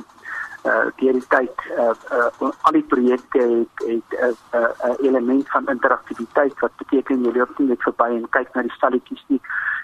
uh 0.66 0.86
die 0.96 1.28
tyd 1.28 1.58
uh, 1.78 1.94
uh 2.12 2.52
al 2.62 2.72
die 2.72 2.84
projekte 2.94 3.40
het 3.40 3.76
'n 3.88 4.04
uh, 4.26 4.60
uh, 4.60 4.70
uh, 4.86 4.96
element 5.00 5.50
van 5.50 5.68
interaktiwiteit 5.68 6.60
wat 6.60 6.76
beteken 6.78 7.24
jy 7.24 7.32
loop 7.38 7.58
net 7.58 7.82
verby 7.82 8.10
en 8.16 8.30
kyk 8.30 8.54
na 8.54 8.62
die 8.62 8.78
stalletjies 8.78 9.26
nie. 9.28 9.42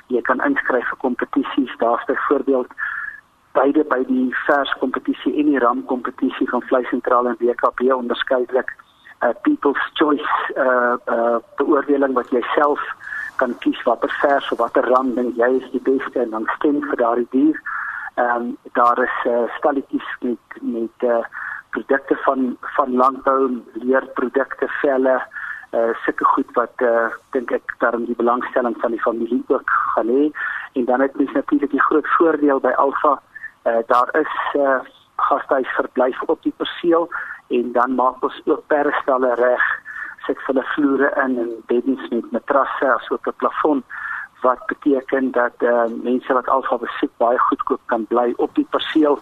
Jy 0.07 0.21
kan 0.21 0.43
inskryf 0.43 0.87
vir 0.87 0.97
kompetisies. 0.97 1.77
Daar's 1.77 2.05
byvoorbeeld 2.05 2.73
beide 3.53 3.83
by 3.83 4.03
die 4.07 4.29
vers 4.45 4.71
kompetisie 4.79 5.33
en 5.39 5.51
die 5.51 5.59
ram 5.59 5.83
kompetisie 5.85 6.47
van 6.49 6.63
vleisentrale 6.69 7.33
en 7.33 7.39
WKP 7.39 7.91
onderskeidelik 7.93 8.71
'n 9.21 9.27
uh, 9.27 9.33
people's 9.41 9.83
choice 9.93 10.33
uh 10.57 10.95
uh 11.15 11.37
beoordeling 11.57 12.13
wat 12.13 12.29
jy 12.29 12.41
self 12.55 12.81
kan 13.35 13.57
kies 13.63 13.83
watter 13.83 14.11
vers 14.21 14.51
of 14.51 14.57
watter 14.57 14.85
ram 14.93 15.13
dink 15.15 15.35
jy 15.35 15.49
is 15.59 15.71
die 15.71 15.83
beste 15.89 16.19
en 16.21 16.29
dan 16.29 16.47
stem 16.55 16.81
vir 16.89 16.97
daardie 16.97 17.27
dier. 17.31 17.61
Ehm 18.15 18.35
um, 18.35 18.57
daar 18.73 18.99
is 19.03 19.17
uh, 19.25 19.45
stalletjies 19.57 20.09
met 20.21 20.61
met 20.61 21.07
uh 21.13 21.23
produkte 21.69 22.15
van 22.25 22.57
van 22.75 22.95
landbou, 22.95 23.61
leerprodukte, 23.73 24.67
velle 24.81 25.21
uh 25.71 25.91
sulke 26.05 26.25
goed 26.25 26.49
wat 26.53 26.81
uh 26.83 27.09
dink 27.31 27.51
ek 27.51 27.75
daarin 27.79 28.05
die 28.05 28.19
belangstelling 28.23 28.75
van 28.81 28.91
die 28.91 29.01
familie 29.01 29.43
ook 29.47 29.69
gaan 29.95 30.07
hê 30.07 30.31
en 30.73 30.85
dan 30.85 31.01
het 31.01 31.15
mens 31.15 31.31
natuurlik 31.31 31.71
die 31.71 31.87
groot 31.89 32.07
voordeel 32.17 32.59
by 32.59 32.73
Alfa 32.85 33.19
Uh, 33.63 33.77
daar 33.85 34.09
is 34.11 34.55
uh, 34.59 34.79
gastehuisverblyf 35.15 36.21
op 36.21 36.41
die 36.43 36.53
perseel 36.57 37.09
en 37.47 37.71
dan 37.71 37.95
maak 37.95 38.23
ons 38.23 38.41
ook 38.45 38.63
perstalle 38.67 39.33
reg 39.33 39.65
sit 40.25 40.39
die 40.47 40.63
vloere 40.73 41.09
in 41.23 41.37
en 41.37 41.51
beddens 41.65 42.09
met 42.09 42.31
matrasse 42.31 42.93
asook 42.93 43.27
'n 43.27 43.37
plafon 43.37 43.83
wat 44.41 44.65
beteken 44.65 45.31
dat 45.31 45.53
uh, 45.59 45.85
mense 46.03 46.33
wat 46.33 46.47
alfa 46.47 46.77
besoek 46.77 47.11
baie 47.17 47.39
goedkoop 47.39 47.81
kan 47.85 48.05
bly 48.05 48.33
op 48.37 48.55
die 48.55 48.67
perseel 48.69 49.19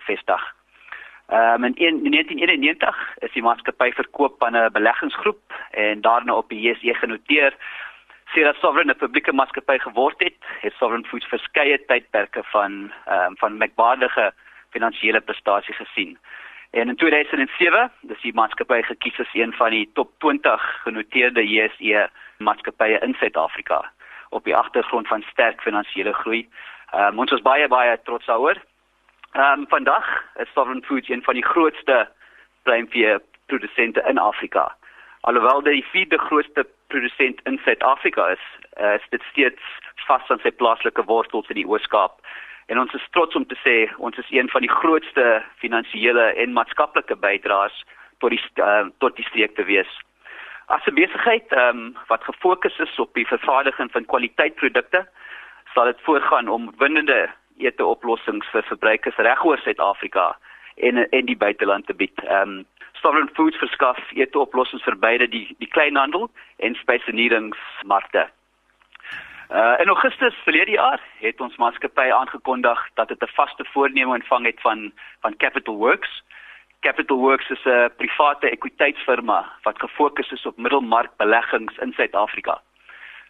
gevestig. 1.28 1.56
Um, 1.56 1.64
in, 1.64 2.04
in 2.06 2.12
1991 2.12 3.18
is 3.20 3.32
die 3.32 3.42
maatskappy 3.42 3.92
verkoop 3.92 4.44
aan 4.44 4.56
'n 4.56 4.72
beleggingsgroep 4.72 5.54
en 5.72 6.02
daarna 6.02 6.34
op 6.34 6.50
die 6.50 6.62
JSE 6.62 6.94
genoteer 6.94 7.54
Sedert 8.34 8.58
Sovereign 8.58 8.90
'n 8.90 8.98
publieke 8.98 9.34
maatskappy 9.34 9.78
geword 9.78 10.20
het, 10.20 10.36
het 10.62 10.74
Sovereign 10.74 11.08
Foods 11.08 11.28
verskeie 11.28 11.86
tydperke 11.86 12.44
van 12.44 12.92
ehm 13.06 13.26
um, 13.26 13.38
van 13.38 13.58
merkwaardige 13.58 14.34
finansiële 14.70 15.22
prestasie 15.22 15.74
gesien. 15.74 16.18
En 16.72 16.90
in 16.90 16.96
2007 16.96 17.92
is 18.08 18.22
die 18.22 18.34
maatskappy 18.34 18.82
gekies 18.82 19.20
as 19.20 19.34
een 19.34 19.54
van 19.54 19.70
die 19.70 19.90
top 19.94 20.12
20 20.18 20.82
genoteerde 20.84 21.48
JSE 21.48 22.10
maatskappye 22.38 23.00
in 23.00 23.14
Suid-Afrika 23.14 23.92
op 24.30 24.44
die 24.44 24.56
agtergrond 24.56 25.08
van 25.08 25.22
sterk 25.22 25.62
finansiële 25.62 26.14
groei. 26.14 26.50
Ehm 26.92 27.14
um, 27.14 27.20
ons 27.20 27.32
is 27.32 27.42
baie 27.42 27.68
baie 27.68 28.02
trots 28.04 28.26
daaroor. 28.26 28.58
Ehm 29.38 29.60
um, 29.60 29.68
vandag 29.68 30.06
is 30.36 30.48
Sovereign 30.54 30.84
Foods 30.84 31.10
een 31.10 31.24
van 31.24 31.34
die 31.34 31.46
grootste 31.46 32.10
pluimvee 32.64 33.20
produsente 33.46 34.04
in 34.08 34.18
Afrika. 34.18 34.76
Alhoewel 35.22 35.62
dit 35.62 35.74
die 35.74 35.86
vierde 35.92 36.18
grootste 36.18 36.68
produsent 36.88 37.42
in 37.44 37.60
Suid-Afrika 37.64 38.28
is, 38.28 38.46
uh, 38.82 38.94
is 38.94 39.06
dit 39.10 39.22
steeds 39.32 39.62
vas 40.08 40.30
aan 40.30 40.42
sy 40.42 40.52
plaaslike 40.52 41.06
wortels 41.06 41.50
in 41.54 41.62
die 41.62 41.68
Oos-Kaap. 41.68 42.18
En 42.66 42.80
ons 42.80 42.94
is 42.94 43.08
trots 43.12 43.36
om 43.36 43.46
te 43.46 43.60
sê 43.62 43.78
ons 43.98 44.18
is 44.18 44.34
een 44.34 44.50
van 44.50 44.66
die 44.66 44.74
grootste 44.80 45.44
finansiële 45.62 46.34
en 46.34 46.58
maatskaplike 46.58 47.16
bydraers 47.16 47.84
tot 48.18 48.34
die 48.34 48.42
uh, 48.58 48.90
tot 48.98 49.16
die 49.22 49.30
streek 49.30 49.54
te 49.56 49.70
wees. 49.70 50.00
As 50.66 50.82
'n 50.90 50.98
besigheid 50.98 51.52
um, 51.54 51.94
wat 52.08 52.24
gefokus 52.24 52.80
is 52.80 53.00
op 53.00 53.14
die 53.14 53.28
vervaardiging 53.28 53.92
van 53.92 54.06
kwaliteitprodukte, 54.06 55.06
sal 55.74 55.86
dit 55.86 56.02
voorgaan 56.02 56.48
om 56.48 56.74
winnende 56.78 57.28
ete 57.58 57.86
oplossings 57.86 58.48
vir 58.52 58.64
verbruikers 58.64 59.16
regoor 59.16 59.58
Suid-Afrika 59.58 60.38
en 60.76 61.10
in 61.12 61.26
die 61.26 61.38
buiteland 61.38 61.86
te 61.88 61.94
bied. 61.94 62.24
Ehm 62.24 62.58
um, 62.58 62.66
Sovereign 63.02 63.30
Foods 63.34 63.58
verskaf 63.58 64.00
ete 64.18 64.40
oplossings 64.40 64.84
vir 64.84 64.96
beide 64.98 65.28
die 65.30 65.56
die 65.60 65.70
kleinhandel 65.70 66.30
en 66.58 66.76
spesialiseringsmarkte. 66.76 68.28
Uh 69.50 69.76
in 69.80 69.88
Augustus 69.88 70.36
verlede 70.44 70.72
jaar 70.72 71.02
het 71.20 71.42
ons 71.42 71.56
maatskappy 71.56 72.10
aangekondig 72.12 72.80
dat 72.94 73.08
dit 73.08 73.22
'n 73.24 73.36
vaste 73.36 73.66
voorneme 73.74 74.14
ontvang 74.14 74.46
het 74.46 74.62
van 74.62 74.92
van 75.22 75.38
Capital 75.38 75.76
Works. 75.76 76.24
Capital 76.82 77.18
Works 77.18 77.50
is 77.50 77.66
'n 77.66 77.90
private 77.98 78.50
ekwiteitsfirma 78.50 79.52
wat 79.62 79.80
gefokus 79.80 80.32
is 80.32 80.46
op 80.46 80.58
middelmarkbeleggings 80.58 81.78
in 81.78 81.94
Suid-Afrika. 81.94 82.62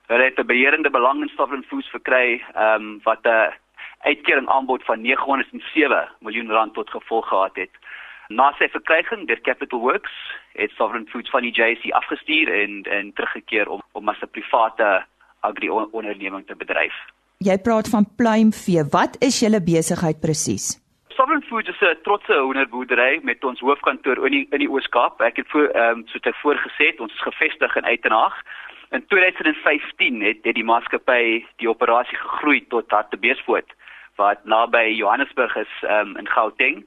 Hulle 0.08 0.24
het 0.24 0.40
'n 0.40 0.46
beheerende 0.46 0.90
belang 0.90 1.22
in 1.22 1.32
Sovereign 1.36 1.68
Foods 1.68 1.90
verkry, 1.90 2.44
ehm 2.54 2.82
um, 2.82 3.00
wat 3.04 3.24
'n 3.24 3.54
uitkering 4.00 4.48
aanbod 4.48 4.84
van 4.86 5.02
907 5.02 6.10
miljoen 6.20 6.52
rand 6.52 6.74
tot 6.74 6.90
gevolg 6.90 7.28
gehad 7.28 7.56
het. 7.56 7.72
Na 8.28 8.52
sy 8.58 8.68
verkryging 8.68 9.28
deur 9.28 9.42
Capital 9.42 9.80
Works 9.80 10.16
het 10.54 10.72
Sovereign 10.76 11.08
Foods 11.08 11.30
van 11.30 11.42
die 11.42 11.54
JSE 11.56 11.94
afgestuur 11.94 12.52
en 12.62 12.82
en 12.84 13.14
teruggekeer 13.14 13.70
om 13.70 13.82
om 13.92 14.10
as 14.10 14.22
'n 14.22 14.30
private 14.32 15.06
agri-onderneming 15.40 16.46
te 16.48 16.56
bedryf. 16.56 16.96
Jy 17.38 17.58
praat 17.58 17.90
van 17.90 18.06
pluimvee. 18.16 18.84
Wat 18.92 19.16
is 19.20 19.40
julle 19.40 19.62
besigheid 19.62 20.20
presies? 20.20 20.66
Sovereign 21.08 21.44
Foods 21.48 21.70
is 21.70 21.82
'n 21.82 22.02
trotse 22.04 22.34
hoenderboerdery 22.34 23.20
met 23.24 23.44
ons 23.44 23.60
hoofkantoor 23.60 24.26
in 24.26 24.32
die 24.32 24.48
in 24.52 24.60
die 24.60 24.70
Oos-Kaap. 24.70 25.22
Ek 25.22 25.38
het 25.38 25.48
voor 25.48 25.68
ehm 25.68 25.98
um, 25.98 26.08
so 26.08 26.20
te 26.20 26.34
voorgesê 26.44 27.00
ons 27.00 27.14
is 27.14 27.22
gevestig 27.22 27.76
in 27.76 27.86
Uitenhaag. 27.86 28.42
In 28.90 29.06
2015 29.08 30.22
het 30.22 30.38
het 30.44 30.56
die 30.56 30.64
maatskappy 30.64 31.46
die 31.56 31.70
operasie 31.70 32.18
gegroei 32.18 32.68
tot 32.68 32.92
Hartbeespoort 32.92 33.74
wat 34.17 34.43
naby 34.43 34.84
Johannesburg 34.97 35.56
is 35.56 35.73
um, 35.82 36.15
in 36.17 36.27
Gauteng 36.27 36.86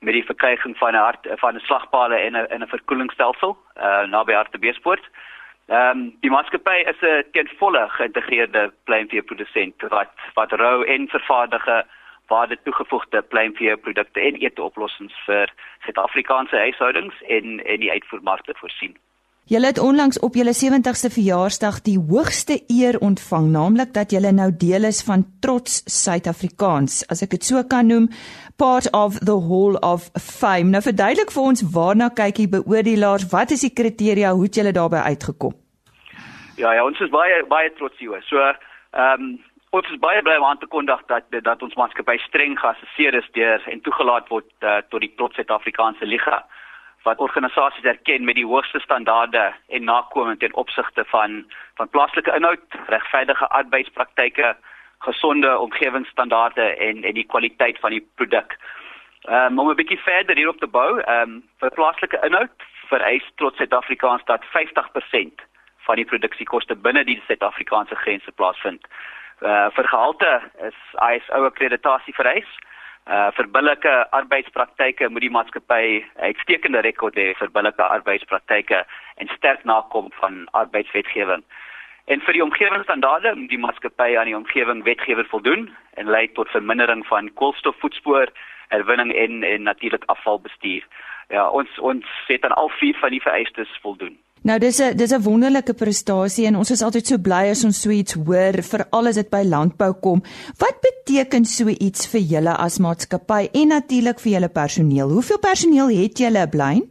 met 0.00 0.16
die 0.16 0.24
verkryging 0.24 0.76
van 0.76 0.92
'n 0.92 1.04
hart 1.06 1.28
van 1.42 1.54
'n 1.54 1.66
slagpale 1.68 2.16
en 2.16 2.32
'n 2.32 2.46
en 2.54 2.62
'n 2.62 2.74
verkoelingsstelsel 2.74 3.56
uh, 3.76 4.02
naby 4.02 4.32
Hartbeespoort. 4.32 5.04
Ehm 5.66 5.98
um, 5.98 6.16
die 6.20 6.30
maatskappy 6.30 6.78
is 6.92 7.00
'n 7.00 7.24
ten 7.32 7.48
volle 7.58 7.88
geïntegreerde 7.88 8.72
pluimveeprodusent 8.84 9.82
wat 9.88 10.12
wat 10.34 10.52
rou 10.52 10.84
en 10.84 11.08
vervaardige 11.08 11.86
waarde 12.26 12.58
toegevoegde 12.62 13.22
pluimveeprodukte 13.22 14.20
en 14.20 14.34
eetoplossings 14.34 15.14
vir 15.26 15.52
Suid-Afrikaanse 15.84 16.56
huishoudings 16.56 17.22
en 17.22 17.64
en 17.64 17.80
die 17.80 17.90
uitvoermarkte 17.90 18.54
voorsien. 18.56 18.96
Julle 19.50 19.66
het 19.66 19.78
onlangs 19.78 20.18
op 20.18 20.36
julle 20.38 20.52
70ste 20.54 21.10
verjaarsdag 21.10 21.80
die 21.82 21.96
hoogste 21.98 22.56
eer 22.70 22.98
ontvang, 23.02 23.48
naamlik 23.50 23.90
dat 23.96 24.12
julle 24.14 24.30
nou 24.30 24.46
deel 24.54 24.86
is 24.86 25.00
van 25.02 25.24
Trots 25.42 25.80
Suid-Afrikaans, 25.90 27.00
as 27.10 27.24
ek 27.26 27.32
dit 27.34 27.48
so 27.48 27.58
kan 27.72 27.90
noem, 27.90 28.06
part 28.62 28.86
of 28.94 29.18
the 29.26 29.34
Hall 29.48 29.74
of 29.82 30.06
Fame. 30.14 30.70
Nou 30.70 30.82
verduidelik 30.86 31.34
vir 31.34 31.48
ons 31.52 31.64
waarna 31.74 32.12
kyk 32.20 32.38
die 32.38 32.46
beoordelaars, 32.52 33.26
wat 33.34 33.56
is 33.56 33.66
die 33.66 33.72
kriteria 33.74 34.30
hoe 34.30 34.46
het 34.46 34.60
julle 34.60 34.74
daarbey 34.78 35.02
uitgekom? 35.16 35.58
Ja, 36.62 36.70
ja, 36.78 36.86
ons 36.86 37.02
is 37.02 37.10
baie 37.10 37.42
baie 37.50 37.74
trots 37.74 37.98
hier. 37.98 38.22
So, 38.30 38.38
ehm 38.94 39.26
um, 39.26 39.34
ons 39.74 39.90
is 39.90 39.98
baie 40.02 40.22
bly 40.22 40.38
om 40.38 40.46
aan 40.46 40.62
te 40.62 40.70
kondig 40.70 41.02
dat 41.10 41.26
dat 41.42 41.66
ons 41.66 41.74
maatskappy 41.74 42.20
streng 42.28 42.54
geassesseer 42.58 43.18
is 43.18 43.26
deur 43.34 43.66
en 43.66 43.82
toegelaat 43.82 44.30
word 44.30 44.50
uh, 44.62 44.78
tot 44.94 45.02
die 45.02 45.10
Trots 45.18 45.42
Suid-Afrikaanse 45.42 46.06
Liga 46.06 46.44
wat 47.02 47.18
organisasies 47.18 47.84
erken 47.84 48.24
met 48.24 48.34
die 48.34 48.46
hoogste 48.46 48.80
standaarde 48.80 49.54
en 49.68 49.84
nakoming 49.84 50.38
ten 50.38 50.54
opsigte 50.54 51.04
van 51.04 51.44
van 51.74 51.88
plaaslike 51.88 52.34
inhoud, 52.36 52.60
regverdige 52.86 53.48
arbeidspraktyke, 53.48 54.56
gesonde 54.98 55.58
omgewingsstandaarde 55.58 56.76
en 56.76 57.04
en 57.04 57.14
die 57.14 57.26
kwaliteit 57.26 57.78
van 57.78 57.90
die 57.90 58.08
produk. 58.14 58.56
Um, 59.28 59.58
om 59.58 59.70
'n 59.70 59.76
bietjie 59.76 59.98
verder 59.98 60.36
hierop 60.36 60.58
te 60.58 60.66
bou, 60.66 61.00
ehm 61.00 61.30
um, 61.30 61.42
vir 61.58 61.70
plaaslike 61.70 62.20
inhoud 62.22 62.68
vereis 62.88 63.30
trots 63.34 63.56
Suid-Afrikaans 63.56 64.24
dat 64.24 64.44
50% 64.44 65.44
van 65.86 65.96
die 65.96 66.04
produksiekoste 66.04 66.76
binne 66.76 67.04
die 67.04 67.22
Suid-Afrikaanse 67.26 67.94
grense 67.94 68.32
plaasvind. 68.32 68.86
Uh 69.40 69.70
vir 69.76 69.88
gehalte 69.88 70.32
is 70.68 70.78
ISO 71.14 71.44
akkreditasie 71.44 72.14
vereis. 72.14 72.50
Uh 73.10 73.30
vir 73.34 73.48
billike 73.50 73.92
arbeidspraktyke 74.14 75.08
moet 75.10 75.24
die 75.24 75.32
maatskappy 75.34 76.04
uitstekende 76.22 76.78
rekord 76.86 77.16
hê 77.18 77.32
vir 77.40 77.50
billike 77.56 77.82
arbeidspraktyke 77.82 78.84
en 79.16 79.32
sterk 79.34 79.64
nakom 79.66 80.12
van 80.20 80.44
arbeidswetgewing. 80.60 81.42
En 82.06 82.22
vir 82.26 82.38
die 82.38 82.44
omgewingsstandaarde 82.44 83.34
moet 83.40 83.50
die 83.50 83.58
maatskappy 83.58 84.14
aan 84.14 84.30
die 84.30 84.36
omgewingswetgewer 84.38 85.26
voldoen 85.32 85.66
en 85.98 86.12
lei 86.14 86.28
tot 86.38 86.54
vermindering 86.54 87.02
van 87.10 87.32
koolstofvoetspoor, 87.42 88.30
herwinning 88.70 89.10
en 89.24 89.42
en 89.42 89.66
natuurlik 89.66 90.06
afvalbestuur. 90.14 90.86
Ja, 91.34 91.48
ons 91.50 91.78
ons 91.78 92.06
het 92.30 92.46
aan 92.46 92.54
al 92.62 92.70
vier 92.78 92.94
van 93.02 93.10
die 93.10 93.22
vereistes 93.26 93.78
voldoen. 93.82 94.18
Nou 94.42 94.56
dis 94.58 94.78
'n 94.80 94.96
dis 94.96 95.12
'n 95.12 95.22
wonderlike 95.22 95.74
prestasie 95.74 96.46
en 96.46 96.56
ons 96.56 96.70
is 96.70 96.82
altyd 96.82 97.06
so 97.06 97.16
bly 97.18 97.50
as 97.50 97.64
ons 97.64 97.80
so 97.82 97.90
iets 97.90 98.14
hoor, 98.14 98.54
veral 98.72 99.06
as 99.08 99.14
dit 99.20 99.30
by 99.30 99.42
landbou 99.44 99.92
kom. 100.00 100.22
Wat 100.58 100.76
beteken 100.80 101.44
so 101.44 101.68
iets 101.68 102.08
vir 102.12 102.20
julle 102.20 102.54
as 102.56 102.78
maatskappy 102.78 103.50
en 103.52 103.68
natuurlik 103.68 104.18
vir 104.20 104.32
julle 104.32 104.48
personeel? 104.48 105.08
Hoeveel 105.10 105.38
personeel 105.38 105.88
het 105.88 106.18
julle, 106.18 106.48
Blain? 106.48 106.82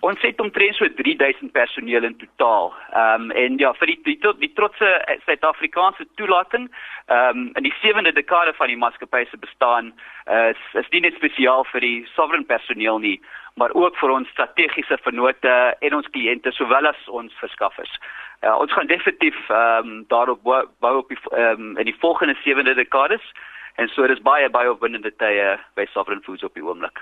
Ons 0.00 0.20
het 0.22 0.40
omtrent 0.40 0.74
so 0.74 0.88
3000 0.88 1.52
personeel 1.52 2.04
in 2.04 2.16
totaal. 2.16 2.72
Ehm 2.94 3.22
um, 3.22 3.30
en 3.30 3.58
ja, 3.58 3.72
vir 3.74 3.86
die 3.86 4.00
die, 4.02 4.18
die 4.38 4.52
trotse 4.54 4.88
Suid-Afrikaanse 5.26 6.06
toelating, 6.16 6.70
ehm 7.06 7.36
um, 7.36 7.50
in 7.54 7.62
die 7.62 7.74
7de 7.82 8.12
dekade 8.12 8.52
van 8.56 8.68
die 8.68 8.76
maatskappy 8.76 9.24
se 9.30 9.36
bestaan, 9.36 9.92
uh, 10.26 10.48
is 10.48 10.62
is 10.72 10.88
nie 10.90 11.00
net 11.00 11.14
spesiaal 11.14 11.64
vir 11.72 11.80
die 11.80 12.06
sovereign 12.16 12.46
personeel 12.46 12.98
nie, 12.98 13.20
maar 13.54 13.72
ook 13.74 13.96
vir 13.96 14.10
ons 14.10 14.28
strategiese 14.28 14.98
vennote 15.02 15.54
en 15.78 15.94
ons 15.94 16.10
kliënte 16.16 16.52
sowel 16.52 16.86
as 16.86 17.08
ons 17.08 17.32
verskaffers. 17.40 17.94
Ja, 18.42 18.56
ons 18.56 18.72
gaan 18.72 18.86
definitief 18.86 19.38
ehm 19.48 19.88
um, 19.88 20.04
daarop 20.08 20.42
bou 20.80 20.96
op 20.98 21.08
die 21.08 21.18
ehm 21.30 21.60
um, 21.60 21.76
in 21.76 21.90
die 21.90 21.98
volgende 22.00 22.36
7de 22.44 22.74
dekades 22.74 23.32
en 23.76 23.88
so 23.88 24.06
dis 24.06 24.22
baie 24.22 24.50
baie 24.50 24.70
opwindende 24.70 25.12
tye 25.16 25.58
by 25.74 25.86
Sovereign 25.92 26.24
Foods 26.24 26.44
op 26.44 26.54
die 26.54 26.64
oomblik. 26.64 26.98